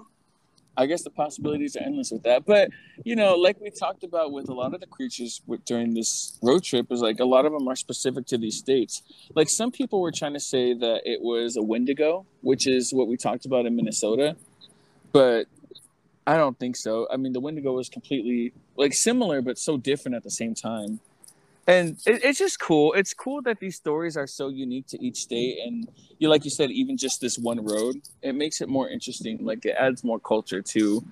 I 0.76 0.86
guess 0.86 1.02
the 1.02 1.10
possibilities 1.10 1.76
are 1.76 1.80
endless 1.80 2.10
with 2.10 2.22
that. 2.22 2.46
But 2.46 2.70
you 3.04 3.16
know, 3.16 3.34
like 3.34 3.60
we 3.60 3.70
talked 3.70 4.04
about 4.04 4.32
with 4.32 4.48
a 4.48 4.54
lot 4.54 4.72
of 4.72 4.80
the 4.80 4.86
creatures 4.86 5.42
during 5.66 5.94
this 5.94 6.38
road 6.42 6.62
trip, 6.62 6.90
is 6.90 7.00
like 7.00 7.20
a 7.20 7.24
lot 7.24 7.44
of 7.44 7.52
them 7.52 7.68
are 7.68 7.76
specific 7.76 8.26
to 8.26 8.38
these 8.38 8.56
states. 8.56 9.02
Like 9.34 9.48
some 9.48 9.70
people 9.70 10.00
were 10.00 10.12
trying 10.12 10.34
to 10.34 10.40
say 10.40 10.72
that 10.74 11.02
it 11.04 11.20
was 11.20 11.56
a 11.56 11.62
Wendigo, 11.62 12.24
which 12.40 12.66
is 12.66 12.92
what 12.94 13.08
we 13.08 13.16
talked 13.16 13.44
about 13.44 13.66
in 13.66 13.76
Minnesota, 13.76 14.36
but 15.12 15.46
I 16.26 16.36
don't 16.36 16.58
think 16.58 16.76
so. 16.76 17.08
I 17.12 17.16
mean, 17.16 17.32
the 17.32 17.40
Wendigo 17.40 17.72
was 17.72 17.88
completely 17.88 18.52
like 18.80 18.94
similar, 18.94 19.42
but 19.42 19.58
so 19.58 19.76
different 19.76 20.16
at 20.16 20.24
the 20.24 20.30
same 20.30 20.54
time. 20.54 21.00
And 21.66 21.98
it, 22.06 22.24
it's 22.24 22.38
just 22.38 22.58
cool. 22.58 22.94
It's 22.94 23.12
cool 23.12 23.42
that 23.42 23.60
these 23.60 23.76
stories 23.76 24.16
are 24.16 24.26
so 24.26 24.48
unique 24.48 24.86
to 24.88 25.04
each 25.04 25.18
state, 25.18 25.58
and 25.64 25.86
you, 26.18 26.28
like 26.28 26.44
you 26.44 26.50
said, 26.50 26.70
even 26.70 26.96
just 26.96 27.20
this 27.20 27.38
one 27.38 27.64
road, 27.64 27.96
it 28.22 28.34
makes 28.34 28.60
it 28.60 28.68
more 28.68 28.88
interesting. 28.88 29.44
Like 29.44 29.64
it 29.66 29.76
adds 29.78 30.02
more 30.02 30.18
culture 30.18 30.62
to 30.62 31.04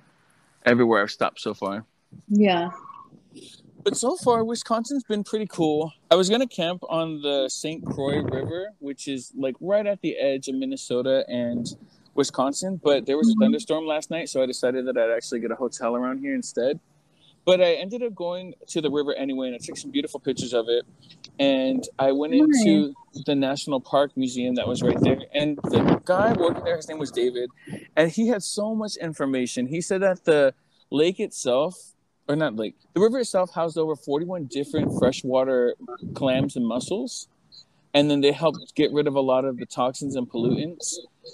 everywhere 0.65 1.01
I've 1.03 1.11
stopped 1.11 1.39
so 1.39 1.53
far. 1.53 1.85
Yeah. 2.27 2.71
But 3.83 3.95
so 3.95 4.17
far, 4.17 4.43
Wisconsin's 4.43 5.03
been 5.03 5.23
pretty 5.23 5.47
cool. 5.47 5.93
I 6.11 6.15
was 6.15 6.29
gonna 6.29 6.47
camp 6.47 6.83
on 6.89 7.21
the 7.21 7.47
St. 7.47 7.85
Croix 7.85 8.21
River, 8.21 8.73
which 8.79 9.07
is 9.07 9.31
like 9.37 9.55
right 9.61 9.85
at 9.85 10.01
the 10.01 10.17
edge 10.17 10.47
of 10.47 10.55
Minnesota 10.55 11.23
and 11.29 11.67
Wisconsin, 12.15 12.81
but 12.83 13.05
there 13.05 13.15
was 13.15 13.29
a 13.29 13.31
mm-hmm. 13.31 13.43
thunderstorm 13.43 13.85
last 13.85 14.09
night, 14.09 14.27
so 14.27 14.41
I 14.43 14.45
decided 14.45 14.87
that 14.87 14.97
I'd 14.97 15.11
actually 15.11 15.39
get 15.39 15.51
a 15.51 15.55
hotel 15.55 15.95
around 15.95 16.19
here 16.19 16.33
instead. 16.33 16.79
But 17.49 17.61
I 17.61 17.73
ended 17.73 18.03
up 18.03 18.13
going 18.13 18.53
to 18.67 18.79
the 18.79 18.91
river 18.91 19.11
anyway, 19.15 19.47
and 19.47 19.55
I 19.55 19.57
took 19.57 19.75
some 19.75 19.89
beautiful 19.89 20.19
pictures 20.19 20.53
of 20.53 20.67
it. 20.69 20.85
And 21.39 21.83
I 21.97 22.11
went 22.11 22.35
into 22.35 22.93
the 23.25 23.33
National 23.33 23.79
Park 23.79 24.11
Museum 24.15 24.53
that 24.53 24.67
was 24.67 24.83
right 24.83 25.01
there. 25.01 25.17
And 25.33 25.57
the 25.63 25.99
guy 26.05 26.31
working 26.33 26.63
there, 26.63 26.75
his 26.75 26.87
name 26.87 26.99
was 26.99 27.09
David, 27.09 27.49
and 27.95 28.11
he 28.11 28.27
had 28.27 28.43
so 28.43 28.75
much 28.75 28.97
information. 28.97 29.65
He 29.65 29.81
said 29.81 30.03
that 30.03 30.25
the 30.25 30.53
lake 30.91 31.19
itself, 31.19 31.95
or 32.27 32.35
not 32.35 32.55
lake, 32.55 32.75
the 32.93 33.01
river 33.01 33.17
itself 33.17 33.51
housed 33.55 33.79
over 33.79 33.95
41 33.95 34.45
different 34.51 34.99
freshwater 34.99 35.73
clams 36.13 36.55
and 36.55 36.67
mussels 36.67 37.29
and 37.95 38.11
then 38.11 38.21
they 38.21 38.31
helped 38.31 38.75
get 38.75 38.91
rid 38.91 39.07
of 39.07 39.15
a 39.15 39.21
lot 39.21 39.45
of 39.45 39.57
the 39.57 39.65
toxins 39.65 40.15
and 40.15 40.29
pollutants 40.29 40.93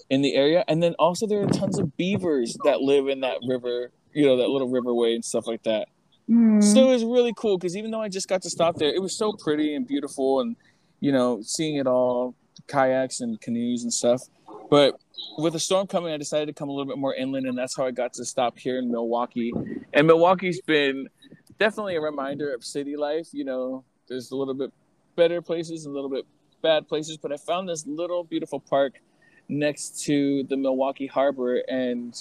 in 0.10 0.22
the 0.22 0.36
area. 0.36 0.64
And 0.70 0.82
then 0.82 0.94
also 0.98 1.28
there 1.28 1.42
are 1.42 1.48
tons 1.48 1.78
of 1.78 1.98
beavers 1.98 2.56
that 2.64 2.80
live 2.80 3.10
in 3.10 3.20
that 3.20 3.40
river, 3.46 3.92
you 4.14 4.26
know, 4.26 4.38
that 4.38 4.48
little 4.48 4.70
riverway 4.70 5.16
and 5.16 5.26
stuff 5.26 5.48
like 5.48 5.64
that. 5.64 5.90
Mm. 6.30 6.64
So 6.64 6.90
it 6.90 6.94
was 6.94 7.04
really 7.04 7.34
cool 7.36 7.58
because 7.58 7.78
even 7.78 7.92
though 7.92 8.02
I 8.02 8.10
just 8.10 8.28
got 8.28 8.42
to 8.44 8.50
stop 8.50 8.78
there, 8.78 8.94
it 8.94 9.02
was 9.02 9.16
so 9.16 9.34
pretty 9.34 9.76
and 9.76 9.88
beautiful, 9.88 10.42
and 10.42 10.56
you 11.00 11.12
know, 11.12 11.42
seeing 11.42 11.76
it 11.76 11.88
all, 11.88 12.36
kayaks 12.68 13.22
and 13.22 13.40
canoes 13.42 13.84
and 13.84 13.94
stuff. 13.94 14.24
But 14.70 15.00
with 15.38 15.54
the 15.54 15.60
storm 15.60 15.88
coming, 15.88 16.14
I 16.14 16.18
decided 16.18 16.48
to 16.48 16.54
come 16.54 16.70
a 16.70 16.72
little 16.72 16.92
bit 16.92 16.98
more 16.98 17.14
inland, 17.14 17.46
and 17.46 17.58
that's 17.58 17.76
how 17.76 17.86
I 17.86 17.92
got 17.92 18.14
to 18.14 18.26
stop 18.26 18.58
here 18.58 18.80
in 18.80 18.90
Milwaukee. 18.90 19.54
And 19.94 20.08
Milwaukee's 20.08 20.62
been 20.62 21.08
definitely 21.60 21.96
a 21.96 22.02
reminder 22.02 22.54
of 22.54 22.64
city 22.64 22.96
life. 22.96 23.28
You 23.32 23.46
know, 23.46 23.84
there's 24.08 24.32
a 24.32 24.36
little 24.36 24.54
bit 24.54 24.72
better 25.16 25.42
places, 25.42 25.86
and 25.86 25.94
a 25.94 25.96
little 25.96 26.10
bit 26.10 26.26
bad 26.62 26.88
places, 26.88 27.18
but 27.18 27.32
I 27.32 27.38
found 27.38 27.70
this 27.70 27.86
little 27.86 28.24
beautiful 28.24 28.60
park 28.60 29.00
next 29.48 30.04
to 30.06 30.44
the 30.46 30.58
Milwaukee 30.58 31.06
Harbor, 31.06 31.58
and 31.68 32.16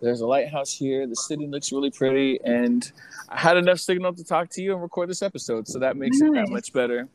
there's 0.00 0.20
a 0.20 0.26
lighthouse 0.26 0.72
here. 0.72 1.06
The 1.06 1.16
city 1.16 1.46
looks 1.46 1.72
really 1.72 1.90
pretty, 1.90 2.38
and 2.44 2.90
I 3.28 3.38
had 3.38 3.56
enough 3.56 3.78
signal 3.78 4.12
to 4.14 4.24
talk 4.24 4.50
to 4.50 4.62
you 4.62 4.72
and 4.72 4.82
record 4.82 5.08
this 5.08 5.22
episode, 5.22 5.66
so 5.66 5.78
that 5.78 5.96
makes 5.96 6.18
nice. 6.18 6.28
it 6.28 6.34
that 6.34 6.48
much 6.50 6.72
better. 6.72 7.08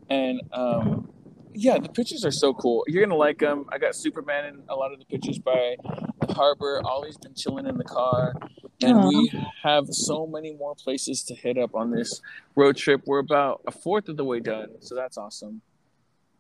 And 0.10 0.42
um, 0.52 1.10
yeah, 1.56 1.78
the 1.80 1.90
pictures 1.90 2.24
are 2.26 2.32
so 2.32 2.54
cool. 2.54 2.84
You're 2.88 3.02
going 3.02 3.10
to 3.10 3.16
like 3.16 3.40
them. 3.40 3.66
I 3.72 3.78
got 3.78 3.96
Superman 3.96 4.46
in 4.46 4.64
a 4.70 4.76
lot 4.76 4.92
of 4.92 5.00
the 5.00 5.06
pictures 5.06 5.40
by 5.40 5.76
the 6.28 6.34
harbor. 6.34 6.82
Ollie's 6.86 7.18
been 7.18 7.34
chilling 7.34 7.66
in 7.66 7.78
the 7.78 7.84
car 7.84 8.34
and 8.82 8.98
Aww. 8.98 9.08
we 9.08 9.32
have 9.64 9.88
so 9.90 10.28
many 10.28 10.54
more 10.54 10.76
places 10.76 11.24
to 11.24 11.36
hit 11.36 11.58
up 11.58 11.76
on 11.76 11.92
this 11.92 12.22
road 12.56 12.78
trip. 12.78 13.02
We're 13.06 13.20
about 13.20 13.62
a 13.68 13.72
fourth 13.72 14.10
of 14.10 14.18
the 14.18 14.26
way 14.26 14.40
done, 14.40 14.82
so 14.82 14.96
that's 14.96 15.18
awesome. 15.18 15.62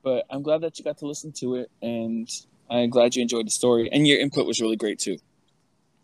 But 0.03 0.25
I'm 0.29 0.41
glad 0.41 0.61
that 0.61 0.77
you 0.77 0.85
got 0.85 0.97
to 0.99 1.07
listen 1.07 1.31
to 1.39 1.55
it, 1.55 1.71
and 1.81 2.29
I'm 2.69 2.89
glad 2.89 3.15
you 3.15 3.21
enjoyed 3.21 3.47
the 3.47 3.51
story, 3.51 3.89
and 3.91 4.07
your 4.07 4.19
input 4.19 4.45
was 4.45 4.61
really 4.61 4.75
great 4.75 4.99
too. 4.99 5.17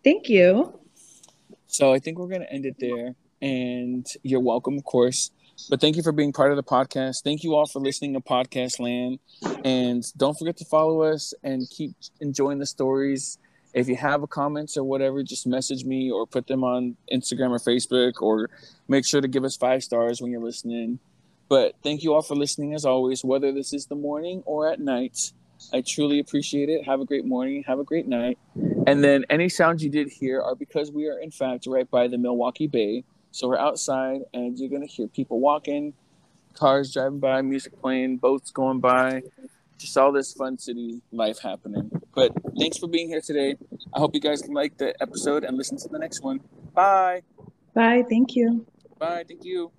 Thank 0.04 0.30
you. 0.30 0.80
So 1.68 1.94
I 1.94 2.00
think 2.00 2.18
we're 2.18 2.28
going 2.28 2.42
to 2.42 2.52
end 2.52 2.66
it 2.66 2.76
there, 2.80 3.16
and 3.42 4.06
you're 4.24 4.40
welcome, 4.40 4.78
of 4.78 4.84
course. 4.84 5.32
But 5.70 5.82
thank 5.82 5.96
you 5.96 6.04
for 6.04 6.12
being 6.12 6.34
part 6.34 6.52
of 6.52 6.58
the 6.58 6.64
podcast. 6.64 7.24
Thank 7.24 7.44
you 7.44 7.56
all 7.56 7.66
for 7.66 7.80
listening 7.80 8.14
to 8.14 8.20
Podcast 8.20 8.80
Land, 8.80 9.20
and 9.64 10.04
don't 10.18 10.38
forget 10.38 10.58
to 10.58 10.66
follow 10.66 11.02
us 11.04 11.34
and 11.44 11.70
keep 11.70 11.92
enjoying 12.20 12.60
the 12.60 12.66
stories 12.66 13.38
if 13.74 13.88
you 13.88 13.96
have 13.96 14.24
a 14.24 14.28
comments 14.28 14.78
or 14.78 14.84
whatever, 14.84 15.24
just 15.24 15.48
message 15.48 15.86
me 15.86 16.12
or 16.12 16.28
put 16.28 16.48
them 16.48 16.64
on 16.64 16.98
Instagram 17.12 17.52
or 17.52 17.60
Facebook 17.60 18.22
or 18.22 18.50
make 18.88 19.06
sure 19.06 19.22
to 19.22 19.28
give 19.28 19.44
us 19.44 19.56
five 19.56 19.84
stars 19.84 20.22
when 20.22 20.32
you're 20.32 20.44
listening. 20.44 21.00
But 21.48 21.76
thank 21.84 22.04
you 22.04 22.14
all 22.14 22.22
for 22.22 22.36
listening 22.36 22.74
as 22.74 22.86
always, 22.86 23.24
whether 23.24 23.52
this 23.52 23.74
is 23.74 23.88
the 23.88 23.96
morning 23.96 24.44
or 24.46 24.70
at 24.70 24.80
night. 24.80 25.34
I 25.74 25.82
truly 25.82 26.20
appreciate 26.20 26.70
it. 26.70 26.86
Have 26.86 27.02
a 27.02 27.06
great 27.06 27.26
morning. 27.26 27.64
Have 27.68 27.80
a 27.80 27.84
great 27.84 28.08
night. 28.08 28.40
And 28.88 29.04
then 29.04 29.26
any 29.30 29.48
sounds 29.48 29.84
you 29.84 29.90
did 29.90 30.10
hear 30.10 30.42
are 30.42 30.56
because 30.56 30.92
we 30.92 31.08
are, 31.08 31.20
in 31.20 31.30
fact, 31.30 31.68
right 31.68 31.90
by 31.90 32.08
the 32.08 32.18
Milwaukee 32.18 32.68
Bay. 32.68 33.04
So 33.32 33.48
we're 33.48 33.58
outside 33.58 34.22
and 34.34 34.58
you're 34.60 34.70
going 34.70 34.82
to 34.82 34.88
hear 34.88 35.08
people 35.08 35.40
walking, 35.40 35.94
cars 36.54 36.94
driving 36.94 37.20
by, 37.20 37.42
music 37.42 37.80
playing, 37.82 38.18
boats 38.18 38.52
going 38.52 38.80
by, 38.80 39.24
just 39.78 39.98
all 39.98 40.12
this 40.12 40.34
fun 40.34 40.58
city 40.58 41.02
life 41.12 41.40
happening. 41.40 41.90
But 42.14 42.34
thanks 42.60 42.78
for 42.78 42.88
being 42.88 43.08
here 43.08 43.22
today. 43.22 43.58
I 43.94 44.00
hope 44.00 44.14
you 44.14 44.22
guys 44.22 44.48
like 44.48 44.78
the 44.78 44.94
episode 45.02 45.44
and 45.44 45.58
listen 45.58 45.78
to 45.78 45.88
the 45.88 45.98
next 45.98 46.24
one. 46.24 46.42
Bye. 46.74 47.24
Bye. 47.74 48.04
Thank 48.08 48.36
you. 48.36 48.66
Bye. 49.00 49.24
Thank 49.28 49.44
you. 49.44 49.72